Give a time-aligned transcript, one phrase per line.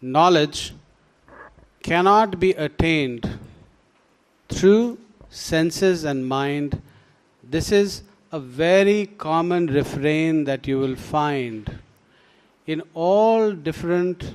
[0.00, 0.74] knowledge
[1.82, 3.38] cannot be attained
[4.48, 4.98] through
[5.30, 6.80] senses and mind.
[7.42, 11.78] This is a very common refrain that you will find
[12.66, 14.34] in all different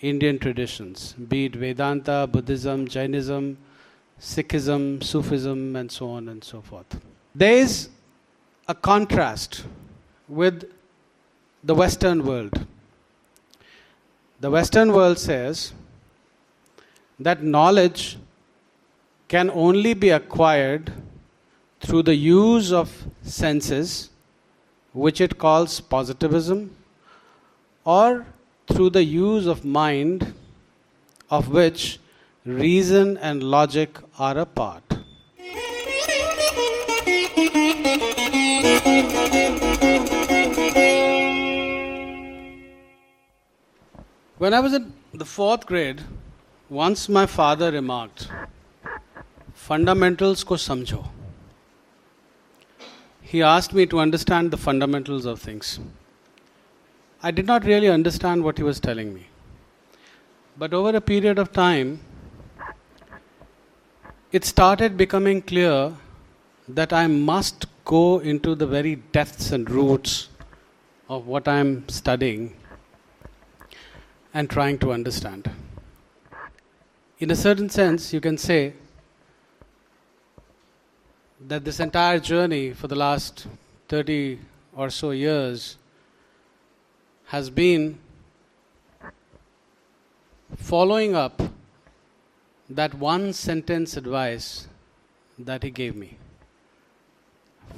[0.00, 3.56] Indian traditions, be it Vedanta, Buddhism, Jainism,
[4.20, 7.00] Sikhism, Sufism, and so on and so forth.
[7.34, 7.88] There is
[8.68, 9.64] a contrast
[10.28, 10.70] with
[11.62, 12.66] the Western world.
[14.38, 15.72] The Western world says
[17.18, 18.18] that knowledge
[19.28, 20.92] can only be acquired
[21.80, 24.10] through the use of senses,
[24.92, 26.76] which it calls positivism,
[27.84, 28.26] or
[28.66, 30.34] through the use of mind,
[31.30, 31.98] of which
[32.44, 34.82] reason and logic are a part.
[44.38, 46.02] When I was in the fourth grade,
[46.68, 48.28] once my father remarked,
[49.54, 51.08] fundamentals ko samjho.
[53.22, 55.80] He asked me to understand the fundamentals of things.
[57.22, 59.26] I did not really understand what he was telling me.
[60.58, 62.00] But over a period of time,
[64.32, 65.94] it started becoming clear
[66.68, 70.28] that I must go into the very depths and roots
[71.08, 72.54] of what I'm studying
[74.36, 75.50] and trying to understand.
[77.18, 78.74] In a certain sense, you can say
[81.52, 83.46] that this entire journey for the last
[83.88, 84.38] 30
[84.74, 85.78] or so years
[87.28, 87.98] has been
[90.56, 91.40] following up
[92.68, 94.68] that one sentence advice
[95.38, 96.10] that he gave me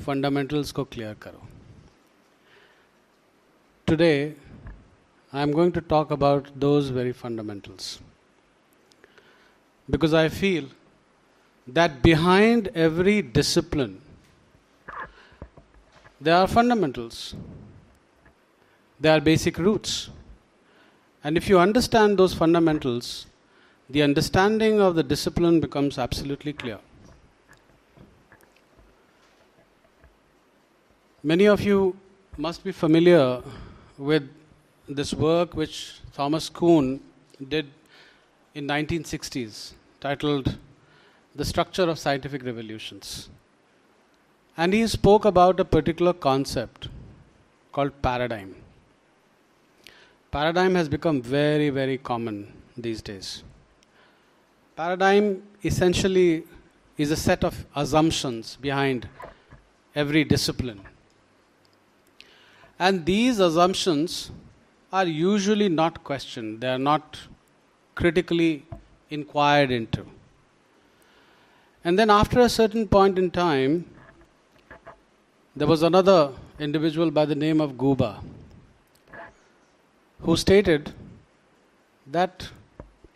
[0.09, 1.41] fundamentals ko clear karo
[3.87, 4.35] today
[5.33, 8.01] I am going to talk about those very fundamentals.
[9.91, 10.65] Because I feel
[11.67, 14.01] that behind every discipline,
[16.21, 17.35] there are fundamentals,
[18.99, 20.09] there are basic roots.
[21.23, 23.27] And if you understand those fundamentals,
[23.91, 26.79] the understanding of the discipline becomes absolutely clear.
[31.23, 31.97] Many of you
[32.37, 33.43] must be familiar
[33.99, 34.29] with
[34.89, 37.01] this work which Thomas Kuhn
[37.49, 37.67] did
[38.55, 40.57] in 1960s titled
[41.35, 43.29] The Structure of Scientific Revolutions.
[44.57, 46.89] And he spoke about a particular concept
[47.71, 48.57] called paradigm.
[50.31, 53.43] Paradigm has become very, very common these days.
[54.75, 56.45] Paradigm essentially
[56.97, 59.09] is a set of assumptions behind
[59.95, 60.81] every discipline.
[62.79, 64.31] And these assumptions
[64.93, 67.19] are usually not questioned, they are not
[67.95, 68.65] critically
[69.11, 70.07] inquired into.
[71.85, 73.87] And then, after a certain point in time,
[75.55, 78.23] there was another individual by the name of Guba
[80.21, 80.93] who stated
[82.07, 82.49] that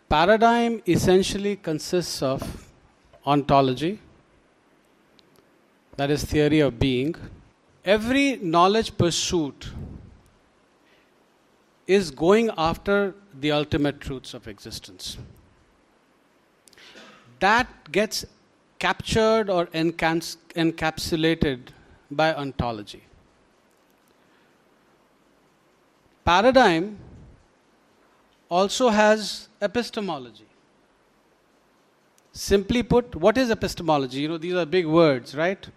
[0.09, 2.67] paradigm essentially consists of
[3.25, 3.99] ontology,
[5.97, 7.15] that is, theory of being.
[7.85, 9.69] Every knowledge pursuit
[11.87, 15.17] is going after the ultimate truths of existence.
[17.39, 18.25] That gets
[18.79, 21.59] captured or encapsulated
[22.09, 23.03] by ontology.
[26.25, 26.97] Paradigm
[28.49, 30.45] also has epistemology.
[32.31, 34.21] Simply put, what is epistemology?
[34.21, 35.67] You know, these are big words, right?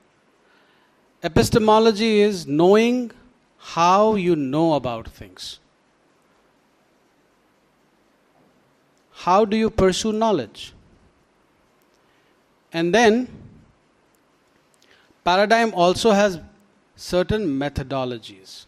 [1.23, 3.11] Epistemology is knowing
[3.59, 5.59] how you know about things.
[9.25, 10.73] How do you pursue knowledge?
[12.73, 13.29] And then,
[15.25, 16.39] paradigm also has
[16.97, 18.67] certain methodologies.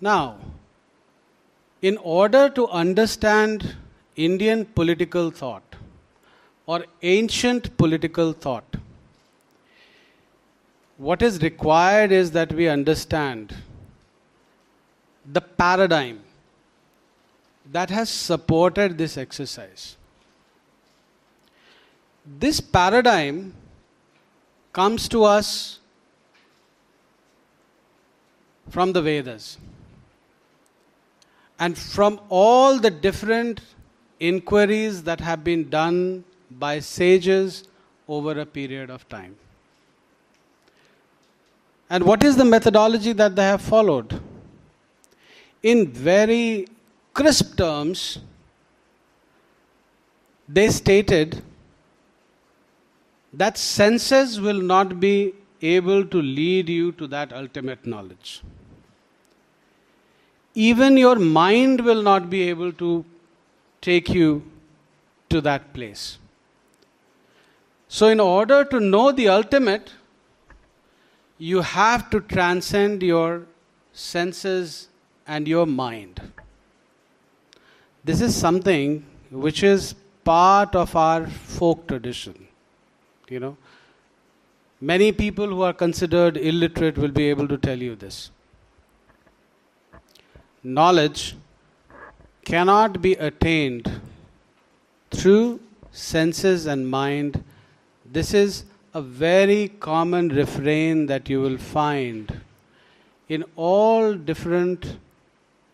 [0.00, 0.38] Now,
[1.80, 3.76] in order to understand
[4.16, 5.76] Indian political thought
[6.66, 8.76] or ancient political thought,
[10.96, 13.54] what is required is that we understand
[15.24, 16.20] the paradigm
[17.72, 19.96] that has supported this exercise.
[22.38, 23.54] This paradigm
[24.72, 25.78] comes to us
[28.68, 29.58] from the Vedas
[31.58, 33.60] and from all the different
[34.18, 37.64] inquiries that have been done by sages
[38.08, 39.36] over a period of time.
[41.88, 44.19] And what is the methodology that they have followed?
[45.62, 46.66] In very
[47.12, 48.18] crisp terms,
[50.48, 51.42] they stated
[53.32, 58.42] that senses will not be able to lead you to that ultimate knowledge.
[60.54, 63.04] Even your mind will not be able to
[63.80, 64.42] take you
[65.28, 66.18] to that place.
[67.88, 69.92] So, in order to know the ultimate,
[71.38, 73.46] you have to transcend your
[73.92, 74.89] senses
[75.26, 76.20] and your mind.
[78.04, 79.94] This is something which is
[80.24, 82.46] part of our folk tradition.
[83.28, 83.56] You know,
[84.80, 88.30] many people who are considered illiterate will be able to tell you this.
[90.62, 91.36] Knowledge
[92.44, 94.00] cannot be attained
[95.10, 95.60] through
[95.92, 97.42] senses and mind.
[98.04, 98.64] This is
[98.94, 102.40] a very common refrain that you will find
[103.28, 104.96] in all different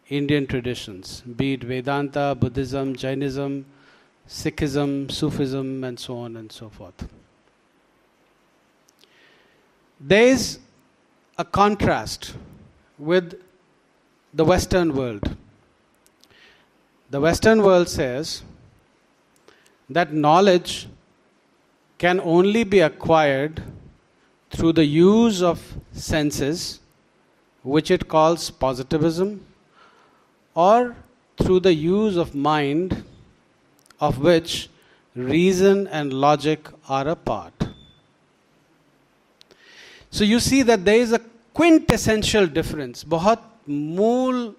[0.09, 3.67] Indian traditions, be it Vedanta, Buddhism, Jainism,
[4.29, 7.09] Sikhism, Sufism, and so on and so forth.
[10.01, 10.59] There is
[11.39, 12.35] a contrast
[12.99, 13.41] with
[14.33, 15.37] the Western world.
[17.11, 18.43] The Western world says
[19.89, 20.89] that knowledge
[21.99, 23.63] can only be acquired
[24.51, 26.81] through the use of senses,
[27.63, 29.46] which it calls positivism,
[30.57, 30.97] or
[31.39, 33.05] through the use of mind,
[34.01, 34.71] of which
[35.15, 37.53] reason and logic are a part.
[40.11, 41.21] So you see that there is a
[41.55, 44.55] quintessential difference, बहुत मूल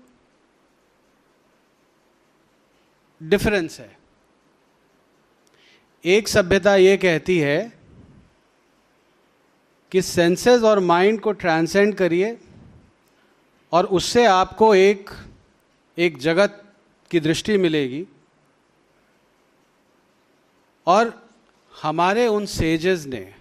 [3.21, 3.95] difference है
[6.05, 7.59] एक सभ्यता ये कहती है
[9.91, 12.37] कि senses और माइंड को ट्रांसेंड करिए
[13.73, 15.09] और उससे आपको एक
[15.97, 16.63] एक जगत
[17.11, 18.05] की दृष्टि मिलेगी
[20.87, 21.29] और
[21.81, 23.35] हमारे उन सेजेस ने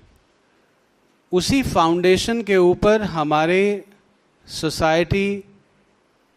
[1.33, 3.85] उसी फाउंडेशन के ऊपर हमारे
[4.47, 5.45] सोसाइटी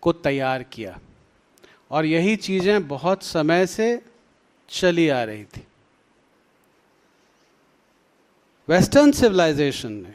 [0.01, 0.99] को तैयार किया
[1.91, 4.01] और यही चीज़ें बहुत समय से
[4.69, 5.67] चली आ रही थी।
[8.69, 10.13] वेस्टर्न सिविलाइजेशन ने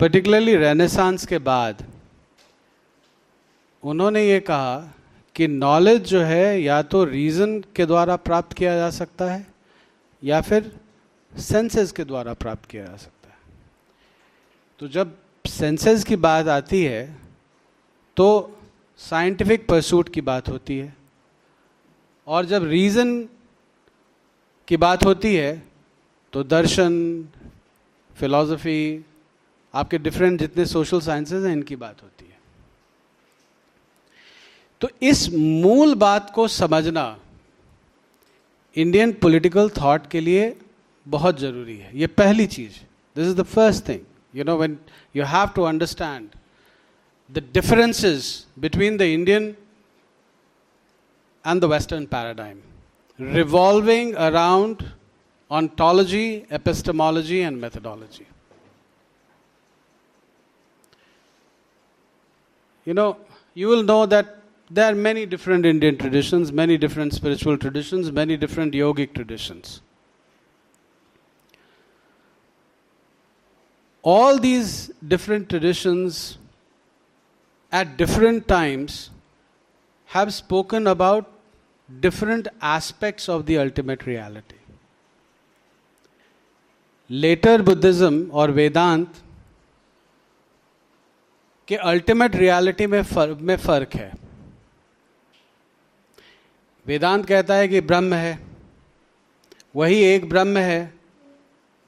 [0.00, 1.93] पर्टिकुलरली रेनेसांस के बाद
[3.84, 4.76] उन्होंने ये कहा
[5.36, 9.46] कि नॉलेज जो है या तो रीज़न के द्वारा प्राप्त किया जा सकता है,
[10.22, 10.70] या फिर
[11.32, 13.36] सेंसेस के द्वारा प्राप्त किया जा सकता है।
[14.80, 17.04] तो जब सेंसेस की बात आती है
[18.16, 18.26] तो
[19.00, 20.94] साइंटिफिक परसूट की बात होती है।
[22.26, 23.22] और जब रीज़न
[24.68, 25.62] की बात होती है
[26.32, 26.94] तो दर्शन
[28.16, 29.04] फिलॉसफी
[29.74, 32.33] आपके डिफरेंट जितने सोशल साइंसेज हैं, इनकी बात होती है।
[34.84, 37.04] तो इस मूल बात को समझना
[38.76, 40.56] इंडियन पॉलिटिकल थॉट के लिए
[41.06, 42.72] बहुत ज़रूरी है। ये पहली चीज़।
[43.16, 44.00] This is the first thing
[44.34, 44.76] you know when
[45.16, 46.28] you have to understand
[47.30, 48.28] the differences
[48.58, 49.48] between the Indian
[51.44, 52.60] and the western paradigm
[53.32, 54.84] revolving around
[55.50, 58.26] ontology epistemology and methodology
[62.86, 63.12] you know
[63.56, 64.43] you will know that
[64.73, 69.81] there are many different Indian traditions, many different spiritual traditions, many different yogic traditions.
[74.01, 76.37] All these different traditions
[77.71, 79.09] at different times
[80.05, 81.29] have spoken about
[81.99, 84.55] different aspects of the ultimate reality.
[87.09, 89.07] Later Buddhism or Vedant
[91.67, 94.22] के ultimate reality में फर्क में फर्क है
[96.86, 98.38] वेदांत कहता है कि ब्रह्म है।
[99.74, 100.92] वही एक ब्रह्म है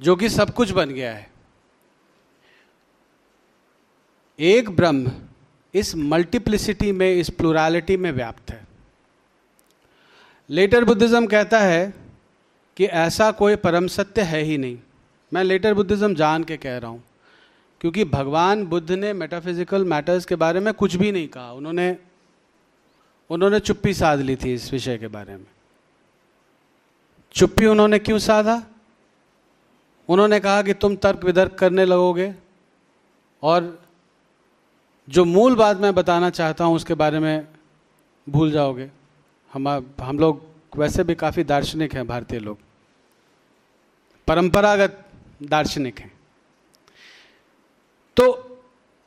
[0.00, 1.28] जो कि सब कुछ बन गया है।
[4.38, 5.10] एक ब्रह्म
[5.74, 8.64] इस मल्टीप्लिसिटी में, इस प्लुरालिटी में व्याप्त है।
[10.50, 11.92] लेटर बुद्धिज्म कहता है
[12.76, 14.78] कि ऐसा कोई परम सत्य है ही नहीं।
[15.32, 17.02] मैं लेटर बुद्धिज्म जान के कह रहा हूँ,
[17.80, 21.96] क्योंकि भगवान बुद्ध ने मेटाफिजिकल मैटर्स के बारे में कुछ भी नहीं कहा। उन्होंने
[23.30, 25.46] उन्होंने चुप्पी साध ली थी इस विषय के बारे में।
[27.32, 28.62] चुप्पी उन्होंने क्यों साधा?
[30.08, 32.34] उन्होंने कहा कि तुम तर्क वितर्क करने लगोगे
[33.42, 33.82] और
[35.08, 37.48] जो मूल बात मैं बताना चाहता हूँ उसके बारे में
[38.28, 38.90] भूल जाओगे।
[39.52, 39.68] हम
[40.00, 42.58] हम लोग वैसे भी काफ़ी दार्शनिक हैं, भारतीय लोग।
[44.26, 45.04] परंपरागत
[45.42, 46.12] दार्शनिक हैं।
[48.16, 48.45] तो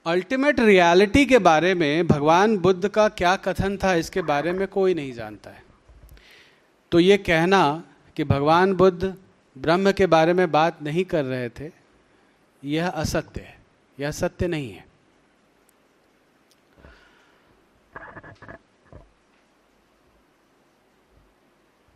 [0.09, 4.93] अल्टीमेट रियलिटी के बारे में भगवान बुद्ध का क्या कथन था, इसके बारे में कोई
[4.93, 5.63] नहीं जानता है।
[6.91, 7.61] तो ये कहना
[8.17, 9.15] कि भगवान बुद्ध
[9.55, 11.71] ब्रह्म के बारे में बात नहीं कर रहे थे,
[12.63, 13.57] यह असत्य है,
[13.97, 14.87] यह सत्य नहीं है।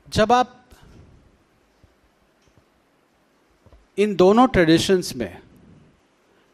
[0.07, 0.59] जब आप
[3.97, 5.42] इन दोनों ट्रेडिशंस में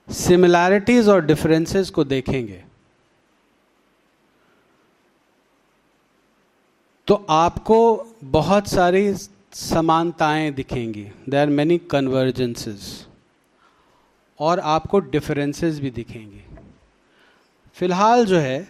[0.10, 2.64] सिमिलैरिटीज और डिफरेंसेस को देखेंगे।
[7.08, 9.14] तो आपको बहुत सारी
[9.54, 13.08] समानताएँ दिखेंगी। देर आर मैनी कन्वर्जेंसेस
[14.40, 16.44] और आपको डिफरेंसेस भी दिखेंगे।
[17.74, 18.68] फ़िलहाल जो है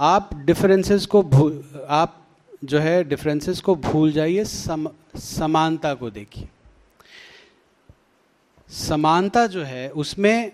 [0.00, 2.22] आप डिफरेंसेस को भूल आप
[2.64, 6.48] जो है डिफरेंसेस को भूल जाइए सम, समानता को देखिए।
[8.70, 10.52] समानता जो है, उसमें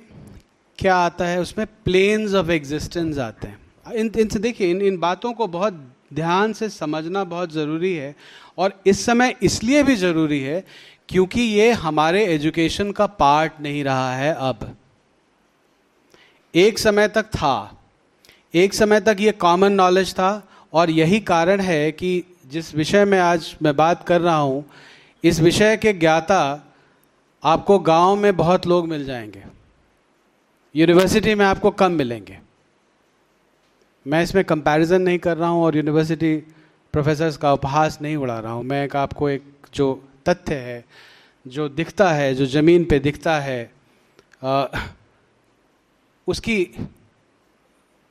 [0.79, 1.41] क्या आता है?
[1.41, 5.81] उसमें प्लेन्स ऑफ़ एग्जिस्टेंस आते हैं। इन इनसे देखिए, इन इन बातों को बहुत
[6.15, 8.15] ध्यान से समझना बहुत ज़रूरी है
[8.59, 10.65] और इस समय इसलिए भी ज़रूरी है
[11.09, 14.77] क्योंकि ये हमारे एजुकेशन का पार्ट नहीं रहा है अब।
[16.55, 17.79] एक समय तक था।
[18.55, 23.19] एक समय तक ये कॉमन नॉलेज था और यही कारण है कि जिस विषय में
[23.19, 24.65] आज मैं बात कर रहा हूँ,
[25.25, 26.43] इस विषय के ज्ञाता
[27.43, 29.45] आपको गाँव में बहुत लोग मिल जाएँगे।
[30.75, 32.39] यूनिवर्सिटी में आपको कम मिलेंगे।
[34.07, 36.37] मैं इसमें कंपैरिजन नहीं कर रहा हूँ और यूनिवर्सिटी
[36.95, 39.43] प्रोफेसर्स का उपहास नहीं उड़ा रहा हूँ। मैं एक आपको एक
[39.75, 39.93] जो
[40.29, 40.85] तथ्य है
[41.47, 43.71] जो दिखता है जो ज़मीन पे दिखता है
[44.45, 44.67] आ,
[46.29, 46.75] उसकी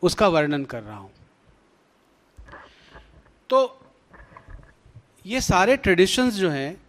[0.04, 1.10] उसका वर्णन कर रहा हूँ।
[3.50, 3.80] तो
[5.26, 6.82] ये सारे ट्रेडिशंस जो हैं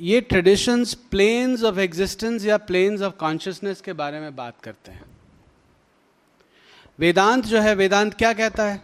[0.00, 5.04] ये ट्रेडिशंस प्लेन्स ऑफ़ एग्जिस्टेंस या प्लेन्स ऑफ़ कॉन्शियसनेस के बारे में बात करते हैं।
[6.98, 8.82] वेदांत जो है, वेदांत क्या कहता है?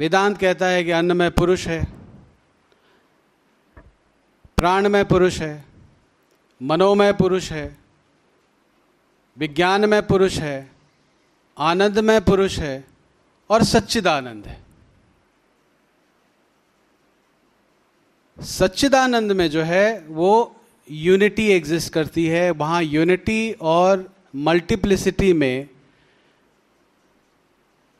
[0.00, 1.84] वेदांत कहता है कि अन्न में पुरुष है
[4.56, 5.64] प्राण में पुरुष है,
[6.60, 7.76] मनोमय पुरुष है
[9.38, 10.70] विज्ञान में पुरुष है
[11.58, 12.84] आनंद में पुरुष है
[13.50, 14.69] और सच्चिदानंद है।
[18.42, 20.56] सच्चिदानंद में जो है, वो
[20.90, 25.68] यूनिटी एग्जिस्ट करती है। वहाँ यूनिटी और मल्टीप्लिसिटी में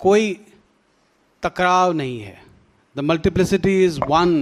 [0.00, 0.32] कोई
[1.42, 2.42] टकराव नहीं है।
[2.96, 4.32] The multiplicity is one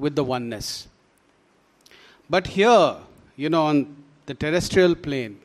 [0.00, 0.86] with the oneness
[2.30, 3.06] but here
[3.38, 3.82] you know on
[4.28, 5.36] the terrestrial plane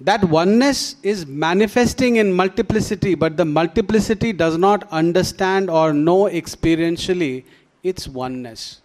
[0.00, 7.44] that oneness is manifesting in multiplicity, but the multiplicity does not understand or know experientially
[7.84, 8.82] its oneness.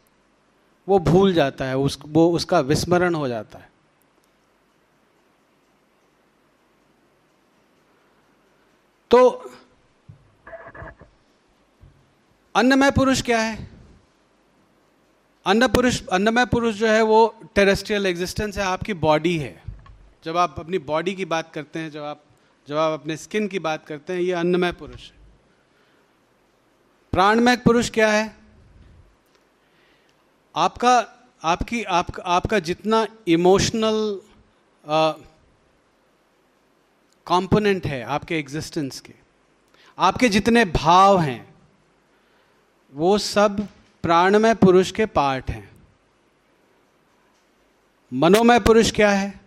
[0.87, 3.69] वो भूल जाता है उस वो उसका विस्मरण हो जाता है
[9.11, 9.21] तो
[12.55, 13.57] अन्नमय पुरुष क्या है
[15.45, 19.64] अन्न पुरुष अन्नमय पुरुष जो है वो टेरेस्ट्रियल एग्जिस्टेंस है आपकी बॉडी है
[20.25, 22.23] जब आप अपनी बॉडी की बात करते हैं जब आप
[22.67, 25.17] जब आप अपने स्किन की बात करते हैं ये अन्नमय पुरुष है।
[27.11, 28.35] प्राणमय पुरुष क्या है?
[30.55, 30.95] आपका
[31.43, 34.21] आपकी आप, आपका जितना इमोशनल
[37.27, 39.13] कंपोनेंट है आपके एग्जिस्टेंस के
[39.97, 41.55] आपके जितने भाव हैं
[42.93, 43.67] वो सब
[44.03, 45.69] प्राणमय पुरुष के पार्ट हैं।
[48.13, 49.44] मनोमय पुरुष क्या है?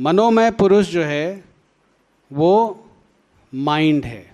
[0.00, 1.44] मनोमय पुरुष जो है,
[2.32, 2.86] वो
[3.54, 4.32] माइंड है।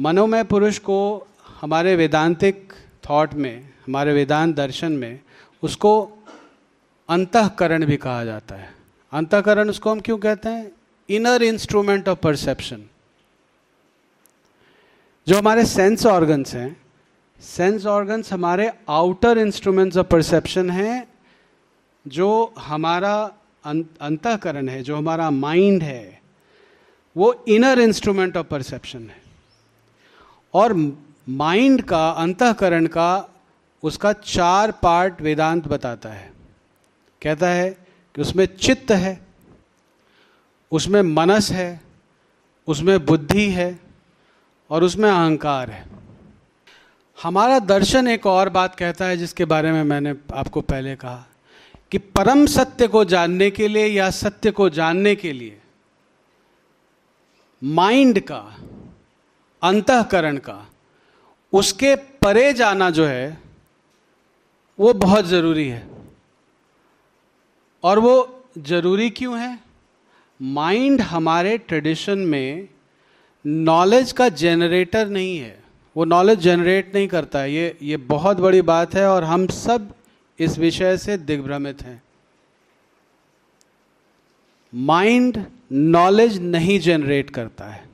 [0.00, 1.26] मनोमय पुरुष को
[1.60, 2.72] हमारे वेदांतिक
[3.10, 5.20] थॉट में, हमारे वेदांत दर्शन में,
[5.62, 6.18] उसको
[7.08, 8.74] अंतकरण भी कहा जाता है।
[9.12, 10.72] अंतकरण उसको हम क्यों कहते हैं?
[11.10, 12.84] इनर इंस्ट्रूमेंट ऑफ़ परसेप्शन
[15.28, 16.80] जो हमारे सेंस ऑर्गन्स हैं
[17.40, 21.11] सेंस ऑर्गन्स हमारे आउटर इंस्ट्रूमेंट्स ऑफ़ परसेप्शन हैं
[22.08, 23.32] जो हमारा
[23.64, 26.22] अं-, अंतकरण है जो हमारा माइंड है
[27.16, 29.22] वो इनर इंस्ट्रूमेंट ऑफ़ परसेप्शन है।
[30.54, 30.96] और
[31.28, 33.28] माइंड का अंतकरण का
[33.82, 36.32] उसका चार पार्ट वेदांत बताता है।
[37.22, 37.70] कहता है
[38.14, 39.26] कि उसमें चित्त है
[40.72, 41.80] उसमें मनस है
[42.66, 43.78] उसमें बुद्धि है
[44.70, 45.86] और उसमें अहंकार है।
[47.22, 51.26] हमारा दर्शन एक और बात कहता है जिसके बारे में मैंने आपको पहले कहा।
[51.92, 55.60] कि परम सत्य को जानने के लिए या सत्य को जानने के लिए,
[57.64, 58.56] माइंड का,
[59.62, 60.66] अंतकरण का,
[61.52, 63.38] उसके परे जाना जो है,
[64.80, 65.88] वो बहुत ज़रूरी है।
[67.82, 69.58] और वो ज़रूरी क्यों है?
[70.42, 72.68] माइंड हमारे ट्रेडिशन में
[73.46, 75.62] नॉलेज का जनरेटर नहीं है।
[75.96, 79.94] वो नॉलेज जनरेट नहीं करता है। ये ये बहुत बड़ी बात है और हम सब
[80.42, 82.02] इस विषय से दिग्भ्रमित हैं।
[84.72, 87.84] माइंड नॉलेज नहीं जनरेट करता है।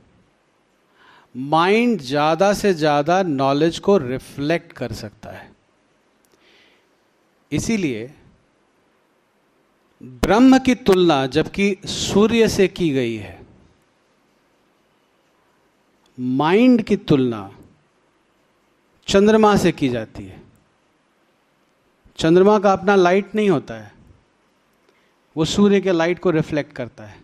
[1.35, 5.51] माइंड ज़्यादा से ज़्यादा नॉलेज को रिफ्लेक्ट कर सकता है।
[7.53, 8.11] इसीलिए
[10.23, 13.37] ब्रह्म की तुलना जबकि सूर्य से की गई है
[16.19, 17.51] माइंड की तुलना
[19.09, 20.38] चंद्रमा से की जाती है।
[22.19, 23.93] चंद्रमा का अपना लाइट नहीं होता है।
[25.37, 27.17] वो सूर्य के लाइट को रिफ्लेक्ट करता है।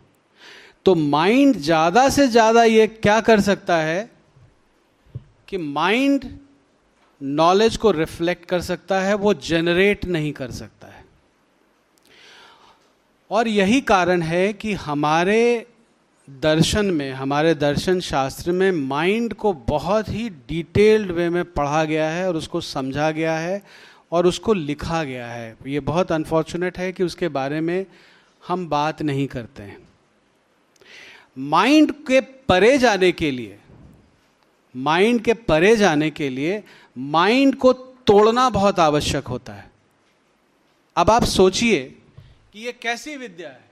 [0.87, 4.11] तो माइंड ज़्यादा से ज़्यादा ये क्या कर सकता है
[5.49, 6.25] कि माइंड
[7.21, 11.05] नॉलेज को रिफ्लेक्ट कर सकता है, वो जनरेट नहीं कर सकता है।
[13.31, 15.67] और यही कारण है कि हमारे
[16.29, 22.09] दर्शन में, हमारे दर्शन शास्त्र में माइंड को बहुत ही डिटेल्ड वे में पढ़ा गया
[22.09, 23.63] है और उसको समझा गया है।
[24.15, 27.87] और उसको लिखा गया है। ये बहुत अनफॉर्चुनेट है कि उसके बारे में
[28.49, 29.89] हम बात नहीं करते हैं।
[31.39, 33.59] माइंड के परे जाने के लिए
[34.77, 36.63] माइंड के परे जाने के लिए
[36.99, 39.71] माइंड को तोड़ना बहुत आवश्यक होता है।
[40.97, 41.83] अब आप सोचिए
[42.53, 43.65] कि ये कैसी विद्या है।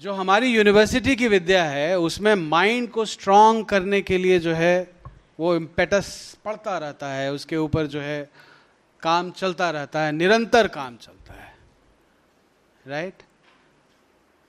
[0.00, 4.95] जो हमारी यूनिवर्सिटी की विद्या है, उसमें माइंड को स्ट्रांग करने के लिए जो है
[5.40, 8.30] वो इम्पेटस पड़ता रहता है, उसके ऊपर जो है
[9.02, 11.56] काम चलता रहता है, निरंतर काम चलता है।
[12.86, 13.14] राइट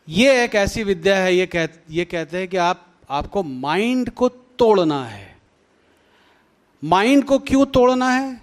[0.10, 4.30] ये एक ऐसी विद्या है, ये कह, ये कहते हैं कि आप, आपको माइंड को
[4.30, 5.38] तोड़ना है।
[6.84, 8.42] माइंड को क्यों तोड़ना है?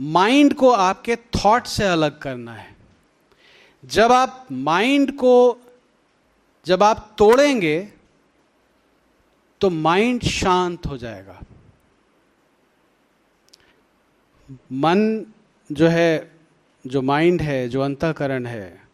[0.00, 2.76] माइंड को आपके थॉट से अलग करना है।
[3.84, 5.60] जब आप माइंड को,
[6.66, 7.93] जब आप तोड़ेंगे
[9.64, 11.40] तो माइंड शांत हो जाएगा।
[14.72, 15.26] मन
[15.72, 16.32] जो है,
[16.86, 18.88] जो माइंड है, जो अंतकरण है,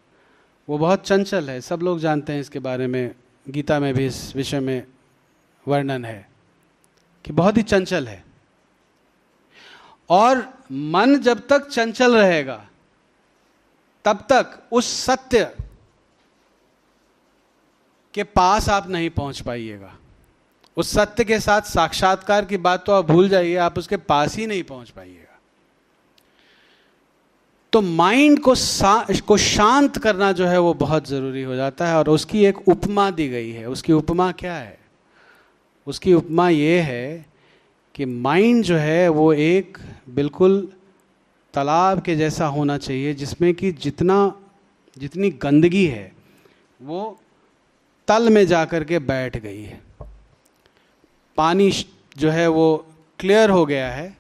[0.69, 3.15] वो बहुत चंचल है। सब लोग जानते हैं इसके बारे में।
[3.49, 4.87] गीता में भी इस विषय में
[5.69, 6.31] वर्णन है
[7.25, 8.25] कि बहुत ही चंचल है।
[10.11, 12.69] और मन जब तक चंचल रहेगा,
[14.05, 15.57] तब तक उस सत्य
[18.15, 19.97] के पास आप नहीं पहुँच पाइएगा।
[20.77, 24.47] उस सत्य के साथ साक्षात्कार की बात तो आप भूल जाइए, आप उसके पास ही
[24.47, 25.39] नहीं पहुँच पाइएगा।
[27.73, 28.55] तो माइंड को
[29.27, 33.11] को शांत करना जो है वो बहुत ज़रूरी हो जाता है और उसकी एक उपमा
[33.11, 34.79] दी गई है। उसकी उपमा क्या है?
[35.87, 37.27] उसकी उपमा ये है
[37.95, 39.79] कि माइंड जो है वो एक
[40.09, 40.73] बिल्कुल
[41.55, 44.35] तालाब के जैसा होना चाहिए, जिसमें कि जितना,
[44.99, 46.13] जितनी गंदगी है,
[46.83, 47.19] वो
[48.09, 49.81] तल में जाकर के बैठ गई है।
[51.41, 51.71] पानी
[52.17, 52.67] जो है वो
[53.19, 54.17] क्लियर हो गया है।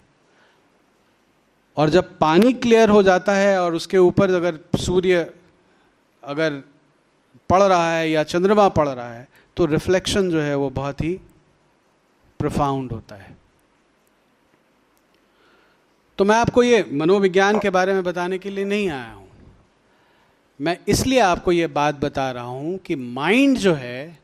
[1.77, 5.31] और जब पानी क्लियर हो जाता है और उसके ऊपर अगर सूर्य
[6.23, 6.63] अगर
[7.51, 11.13] पड़ रहा है या चंद्रमा पड़ रहा है तो रिफ्लेक्शन जो है वो बहुत ही
[12.41, 13.37] प्रोफाउंड होता है।
[16.19, 19.29] तो मैं आपको ये मनोविज्ञान के बारे में बताने के लिए नहीं आया हूँ।
[20.61, 24.20] मैं इसलिए आपको ये बात बता रहा हूँ कि माइंड जो है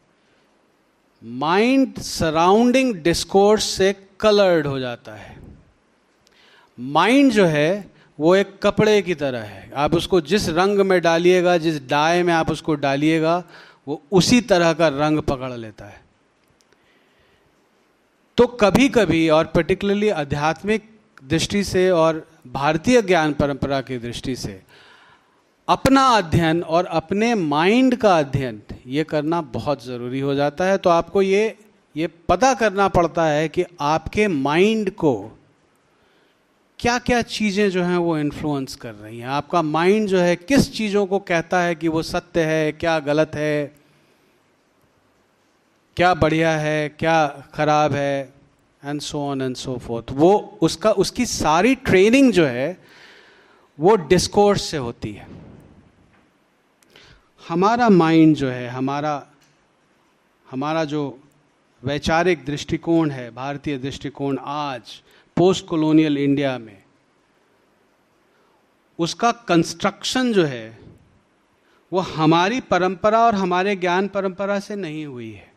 [1.27, 5.39] माइंड सराउंडिंग डिस्कोर्स से कलर्ड हो जाता है।
[6.81, 11.59] माइंड जो है, वो एक कपड़े की तरह है। आप उसको जिस रंग में डालिएगा,
[11.59, 13.45] जिस डाय में आप उसको डालिएगा,
[13.89, 16.01] वो उसी तरह का रंग पकड़ लेता है।
[18.37, 20.91] तो कभी कभी और पर्टिकुलरली आध्यात्मिक
[21.25, 24.63] दृष्टि से और भारतीय ज्ञान परंपरा की दृष्टि से
[25.69, 30.91] अपना अध्ययन और अपने माइंड का अध्ययन, ये करना बहुत ज़रूरी हो जाता है। तो
[30.91, 31.57] आपको ये
[31.97, 35.15] ये पता करना पड़ता है कि आपके माइंड को
[36.79, 40.73] क्या क्या चीज़ें जो हैं वो इन्फ्लुएंस कर रही हैं। आपका माइंड जो है, किस
[40.73, 43.73] चीज़ों को कहता है कि वो सत्य है, क्या गलत है,
[45.97, 48.33] क्या बढ़िया है, क्या खराब है
[48.83, 52.79] and so on and so forth वो उसका, उसकी सारी ट्रेनिंग जो है,
[53.79, 55.27] वो डिस्कोर्स से होती है।
[57.49, 59.27] हमारा माइंड जो है, हमारा
[60.51, 61.19] हमारा जो
[61.85, 64.81] वैचारिक दृष्टिकोण है, भारतीय दृष्टिकोण आज
[65.37, 66.83] पोस्ट कॉलोनियल इंडिया में,
[68.99, 70.79] उसका कंस्ट्रक्शन जो है,
[71.93, 75.53] वो हमारी परंपरा और हमारे ज्ञान परंपरा से नहीं हुई है।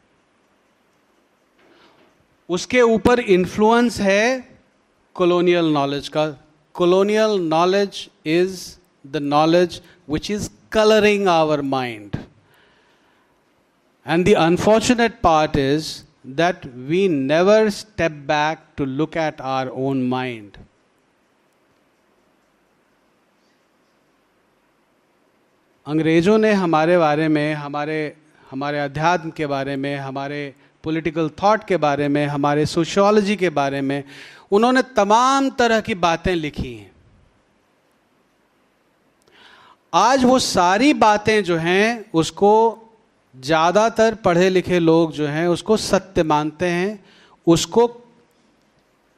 [2.50, 4.58] उसके ऊपर इन्फ्लुएंस है
[5.14, 6.30] कॉलोनियल नॉलेज का।
[6.74, 8.80] Colonial knowledge is
[9.12, 12.18] the knowledge which is coloring our mind.
[14.06, 20.08] And the unfortunate part is that we never step back to look at our own
[20.08, 20.58] mind.
[25.88, 28.00] अंग्रेज़ों ने हमारे बारे में हमारे
[28.52, 30.42] हमारे अध्यात्म के बारे में हमारे
[30.84, 34.04] पॉलिटिकल थॉट के बारे में हमारे सोशियोलॉजी के बारे में
[34.52, 36.92] उन्होंने तमाम तरह की बातें लिखी हैं
[39.94, 42.52] आज वो सारी बातें जो हैं, उसको
[43.36, 47.00] ज़्यादातर पढ़े लिखे लोग जो हैं, उसको सत्य मानते हैं,
[47.48, 47.86] उसको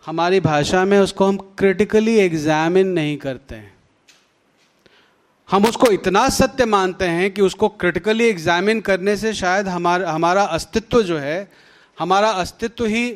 [0.06, 3.74] हमारी भाषा में उसको हम क्रिटिकली एग्जामिन नहीं करते हैं।
[5.50, 10.44] हम उसको इतना सत्य मानते हैं कि उसको क्रिटिकली एग्जामिन करने से शायद हमारा हमारा
[10.44, 11.52] अस्तित्व जो है,
[11.98, 13.10] हमारा अस्तित्व ही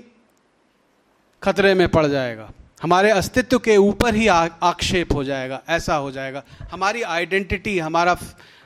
[1.42, 2.50] खतरे में पड़ जाएगा।
[2.82, 8.18] हमारे अस्तित्व के ऊपर ही आक्षेप हो जाएगा, ऐसा हो जाएगा। हमारी आइडेंटिटी, हमारा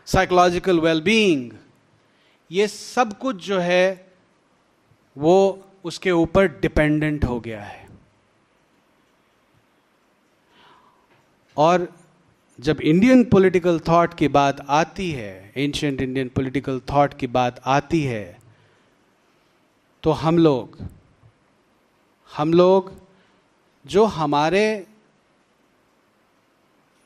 [0.07, 1.51] साइकोलॉजिकल वेलबींग
[2.51, 4.11] ये सब कुछ जो है,
[5.15, 7.87] वो उसके ऊपर डिपेंडेंट हो गया है।
[11.57, 11.87] और
[12.59, 18.01] जब इंडियन पॉलिटिकल थॉट की बात आती है एंशियंट इंडियन पॉलिटिकल थॉट की बात आती
[18.03, 18.37] है
[20.03, 20.77] तो हम लोग
[22.31, 22.91] हम लोग
[23.85, 24.87] जो हमारे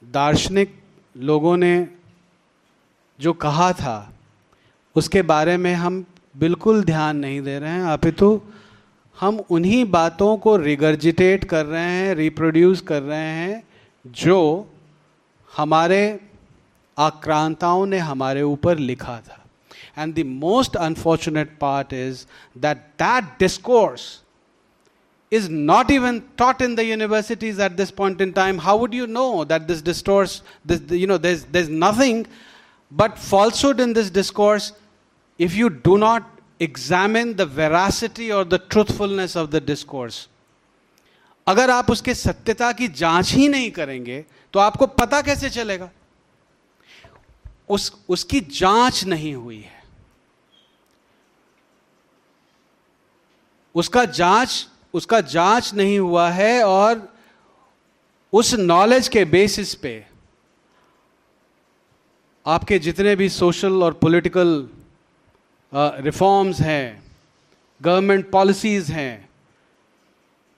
[0.03, 0.81] दार्शनिक
[1.17, 1.87] लोगों ने
[3.19, 4.13] जो कहा था,
[4.95, 6.05] उसके बारे में हम
[6.37, 8.41] बिल्कुल ध्यान नहीं दे रहे हैं। अपितु
[9.19, 13.63] हम उन्हीं बातों को रिगर्जिटेट कर रहे हैं रिप्रोड्यूस कर रहे हैं,
[14.07, 14.69] जो
[15.57, 16.19] हमारे
[16.97, 19.45] आक्रांताओं ने हमारे ऊपर लिखा था।
[19.97, 22.25] And the most unfortunate part is
[22.57, 24.22] that that discourse
[25.37, 29.07] is not even taught in the universities at this point in time how would you
[29.07, 30.41] know that this discourse
[30.71, 32.25] this you know there's there's nothing
[32.91, 34.73] but falsehood in this discourse
[35.39, 40.27] if you do not examine the veracity or the truthfulness of the discourse
[41.47, 45.89] अगर आप उसके सत्यता की जाँच ही नहीं करेंगे तो आपको पता कैसे चलेगा
[47.69, 49.81] उस उसकी जाँच नहीं हुई है
[53.75, 57.13] उसका जाँच उसका जाँच नहीं हुआ है और
[58.33, 60.05] उस नॉलेज के बेसिस पे
[62.45, 64.69] आपके जितने भी सोशल और पॉलिटिकल
[65.75, 67.03] रिफॉर्म्स हैं
[67.81, 69.29] गवर्नमेंट पॉलिसीज़ हैं,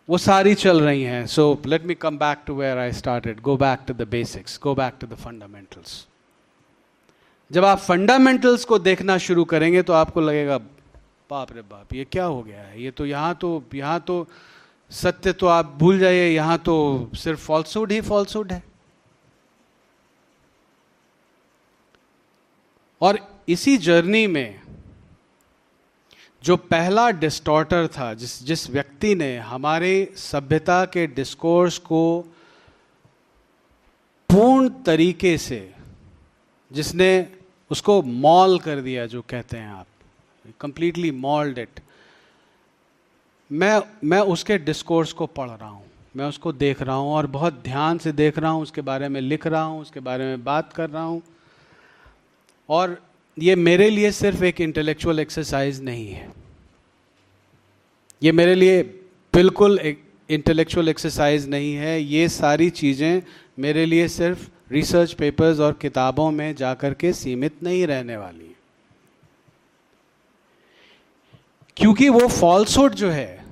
[0.09, 3.57] वो सारी चल रही हैं। So let me come back to where I started go
[3.57, 6.07] back to the basics go back to the fundamentals
[7.51, 10.59] जब आप फंडामेंटल्स को देखना शुरू करेंगे तो आपको लगेगा
[11.29, 12.81] बाप रे बाप, ये क्या हो गया है?
[12.81, 14.25] ये तो यहाँ तो यहाँ तो
[14.91, 18.63] सत्य तो आप भूल जाइए, यहाँ तो सिर्फ़ फॉल्सूड ही फॉल्सूड है।
[23.01, 24.61] और इसी जर्नी में
[26.43, 32.03] जो पहला डिस्टॉर्टर था, जिस जिस व्यक्ति ने हमारे सभ्यता के डिस्कोर्स को
[34.29, 35.73] पूर्ण तरीके से,
[36.71, 37.27] जिसने
[37.71, 39.87] उसको मॉल कर दिया, जो कहते हैं आप
[40.59, 41.79] कंप्लीटली मॉल्ड इट
[43.51, 45.83] मैं मैं उसके डिस्कोर्स को पढ़ रहा हूँ।
[46.15, 49.19] मैं उसको देख रहा हूँ और बहुत ध्यान से देख रहा हूँ, उसके बारे में
[49.21, 51.21] लिख रहा हूँ, उसके बारे में बात कर रहा हूँ।
[52.69, 52.97] और
[53.37, 56.31] ये मेरे लिए सिर्फ़ एक इंटेलेक्चुअल एक्सरसाइज नहीं है।
[58.23, 58.81] ये मेरे लिए
[59.33, 63.21] बिल्कुल एक इंटेलेक्चुअल एक्सरसाइज नहीं है। ये सारी चीज़ें
[63.59, 68.54] मेरे लिए सिर्फ़ रिसर्च पेपर्स और किताबों में जाकर के सीमित नहीं रहने वाली
[71.77, 73.45] क्योंकि वो फॉल्सुड जो है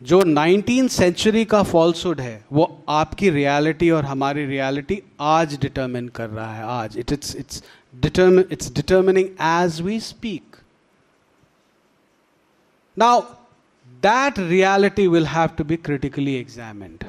[0.00, 6.28] जो नाइनटीन सेंचुरी का फॉल्सुड है वो आपकी रियलिटी और हमारी रियलिटी आज डिटर्मिन कर
[6.28, 7.62] रहा है आज it it's it's
[7.94, 10.56] determine, it's determining as we speak.
[12.96, 13.26] Now,
[14.02, 17.04] that reality will have to be critically examined.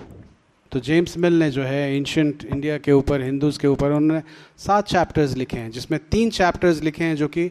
[0.72, 4.22] तो जेम्स मिल ने जो है एंशंट इंडिया के ऊपर हिंदूज के ऊपर उन्होंने
[4.58, 7.50] सात चैप्टर्स लिखे हैं जिसमें तीन चैप्टर्स लिखे हैं जो कि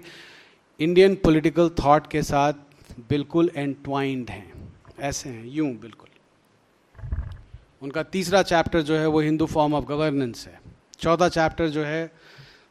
[0.81, 2.53] इंडियन पॉलिटिकल थॉट के साथ
[2.99, 4.69] बिल्कुल एंटवाइंड हैं।
[5.01, 6.09] ऐसे हैं, यूँ बिल्कुल।
[7.83, 10.61] उनका तीसरा चैप्टर जो है, वो हिंदू फॉर्म ऑफ़ गवर्नेंस है।
[11.01, 12.13] चौथा चैप्टर जो है,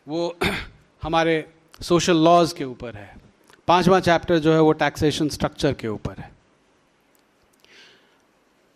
[0.08, 0.38] वो
[1.04, 1.50] हमारे
[1.82, 3.18] सोशल लॉज के ऊपर है।
[3.68, 6.32] पांचवा चैप्टर जो है, वो टैक्सेशन स्ट्रक्चर के ऊपर है।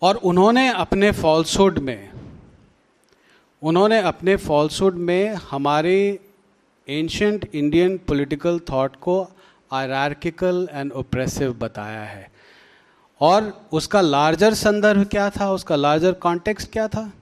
[0.02, 2.10] और उन्होंने अपने फॉल्सहुड में,
[3.64, 6.20] उन्होंने अपने फॉल्सहुड में हमारे
[6.90, 9.28] एंशंट इंडियन पॉलिटिकल थॉट को
[9.72, 12.32] आयरार्किकल एंड ओप्रेसिव बताया है।
[13.22, 15.52] और उसका लार्जर संदर्भ क्या था?
[15.52, 17.14] उसका लार्जर कॉन्टेक्स्ट क्या था?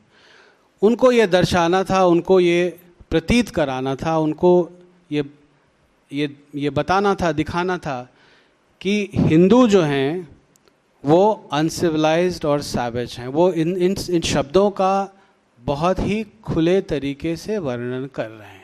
[0.81, 4.69] उनको ये दर्शाना था, उनको ये प्रतीत कराना था, उनको
[5.11, 5.23] ये
[6.13, 8.09] ये ये बताना था, दिखाना था
[8.81, 10.37] कि हिंदू जो हैं,
[11.05, 15.09] वो अनसिविलाइज्ड और सैवेज हैं। वो इन इन इन शब्दों का
[15.59, 18.58] बहुत ही खुले तरीके से वर्णन कर रहे हैं।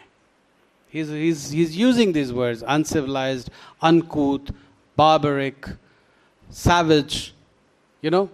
[0.96, 3.50] He's, he's, he's using these words uncivilized
[3.82, 4.52] uncouth
[4.98, 5.70] barbaric
[6.50, 7.34] savage
[8.04, 8.30] you know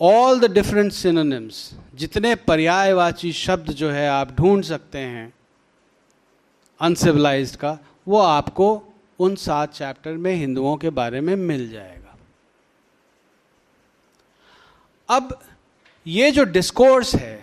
[0.00, 5.32] all the different synonyms जितने पर्यायवाची शब्द जो है आप ढूंढ सकते हैं
[6.80, 8.68] अनसिविलाइज्ड का वो आपको
[9.20, 12.16] उन सात चैप्टर में हिंदुओं के बारे में मिल जाएगा
[15.08, 15.38] अब
[16.06, 17.40] ये जो डिस्कोर्स है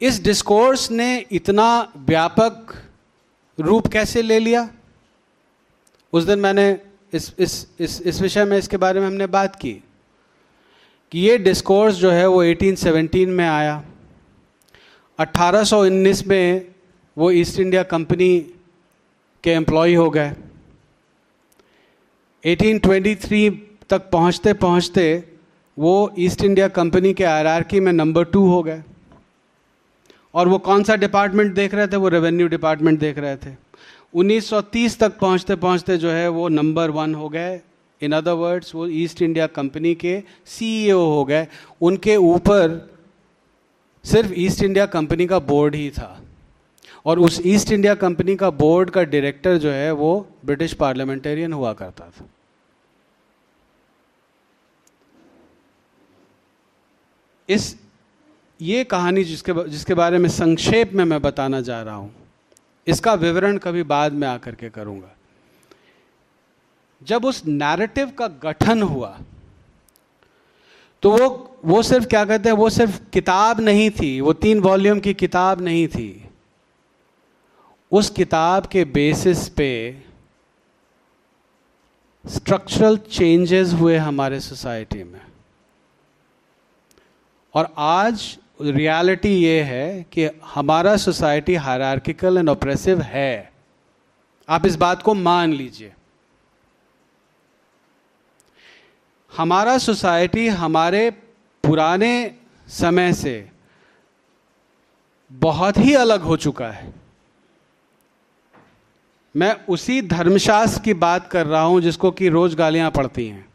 [0.00, 2.74] इस डिस्कोर्स ने इतना व्यापक
[3.60, 4.70] रूप कैसे ले लिया?
[6.12, 6.80] उस दिन मैंने
[7.12, 9.72] इस इस इस इस विषय में इसके बारे में हमने बात की
[11.12, 13.84] कि ये डिस्कोर्स जो है वो 1817 में आया।
[15.18, 16.74] 1819 में
[17.18, 18.40] वो ईस्ट इंडिया कंपनी
[19.44, 20.32] के एम्प्लॉय हो गए।
[22.46, 23.50] 1823
[23.90, 25.24] तक पहुँचते पहुँचते
[25.78, 28.82] वो ईस्ट इंडिया कंपनी के आर में नंबर टू हो गए।
[30.34, 31.96] और वो कौन सा डिपार्टमेंट देख रहे थे?
[31.96, 33.54] वो रेवेन्यू डिपार्टमेंट देख रहे थे।
[34.14, 37.60] 1930 तक पहुँचते पहुँचते जो है वो नंबर वन हो गए।
[38.02, 41.46] इन अदर वर्ड्स वो ईस्ट इंडिया कंपनी के सीईओ e हो गए।
[41.80, 42.90] उनके ऊपर
[44.04, 46.22] सिर्फ़ ईस्ट इंडिया कंपनी का बोर्ड ही था।
[47.06, 51.72] और उस ईस्ट इंडिया कंपनी का बोर्ड का डायरेक्टर जो है वो ब्रिटिश पार्लियामेंटेरियन हुआ
[51.72, 52.28] करता था।
[57.48, 57.79] इस
[58.60, 62.12] ये कहानी जिसके जिसके बारे में संक्षेप में मैं बताना जा रहा हूँ,
[62.86, 65.10] इसका विवरण कभी बाद में आकर के करूँगा।
[67.02, 69.18] जब उस नैरेटिव का गठन हुआ
[71.02, 71.28] तो वो
[71.64, 75.60] वो सिर्फ़ क्या कहते हैं, वो सिर्फ़ किताब नहीं थी, वो तीन वॉल्यूम की किताब
[75.60, 76.28] नहीं थी।
[77.92, 79.70] उस किताब के बेसिस पे
[82.24, 85.20] स्ट्रक्चरल चेंजेस हुए हमारे सोसाइटी में।
[87.54, 93.52] और आज रियलिटी ये है कि हमारा सोसाइटी हायरार्किकल एंड ऑप्रेसिव है।
[94.48, 95.92] आप इस बात को मान लीजिए।
[99.36, 101.10] हमारा सोसाइटी हमारे
[101.64, 102.34] पुराने
[102.68, 103.50] समय से
[105.32, 106.92] बहुत ही अलग हो चुका है।
[109.36, 113.48] मैं उसी धर्मशास्त्र की बात कर रहा हूँ जिसको कि रोज गालियाँ पड़ती हैं।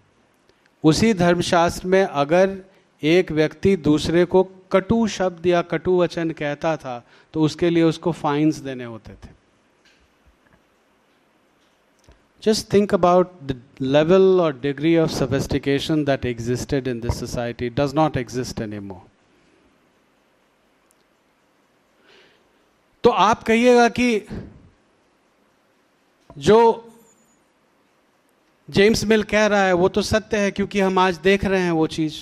[0.84, 2.58] उसी धर्मशास्त्र में अगर
[3.04, 8.12] एक व्यक्ति दूसरे को कटु शब्द या कटु वचन कहता था तो उसके लिए उसको
[8.12, 9.30] फाइन्स देने होते थे।
[12.44, 17.94] Just think about the level और degree of sophistication that existed in this society does
[17.96, 19.02] not exist any more
[23.04, 24.28] तो आप कहिएगा कि
[26.38, 26.92] जो
[28.70, 31.72] जेम्स मिल कह रहा है, वो तो सत्य है, क्योंकि हम आज देख रहे हैं
[31.72, 32.16] वो चीज़।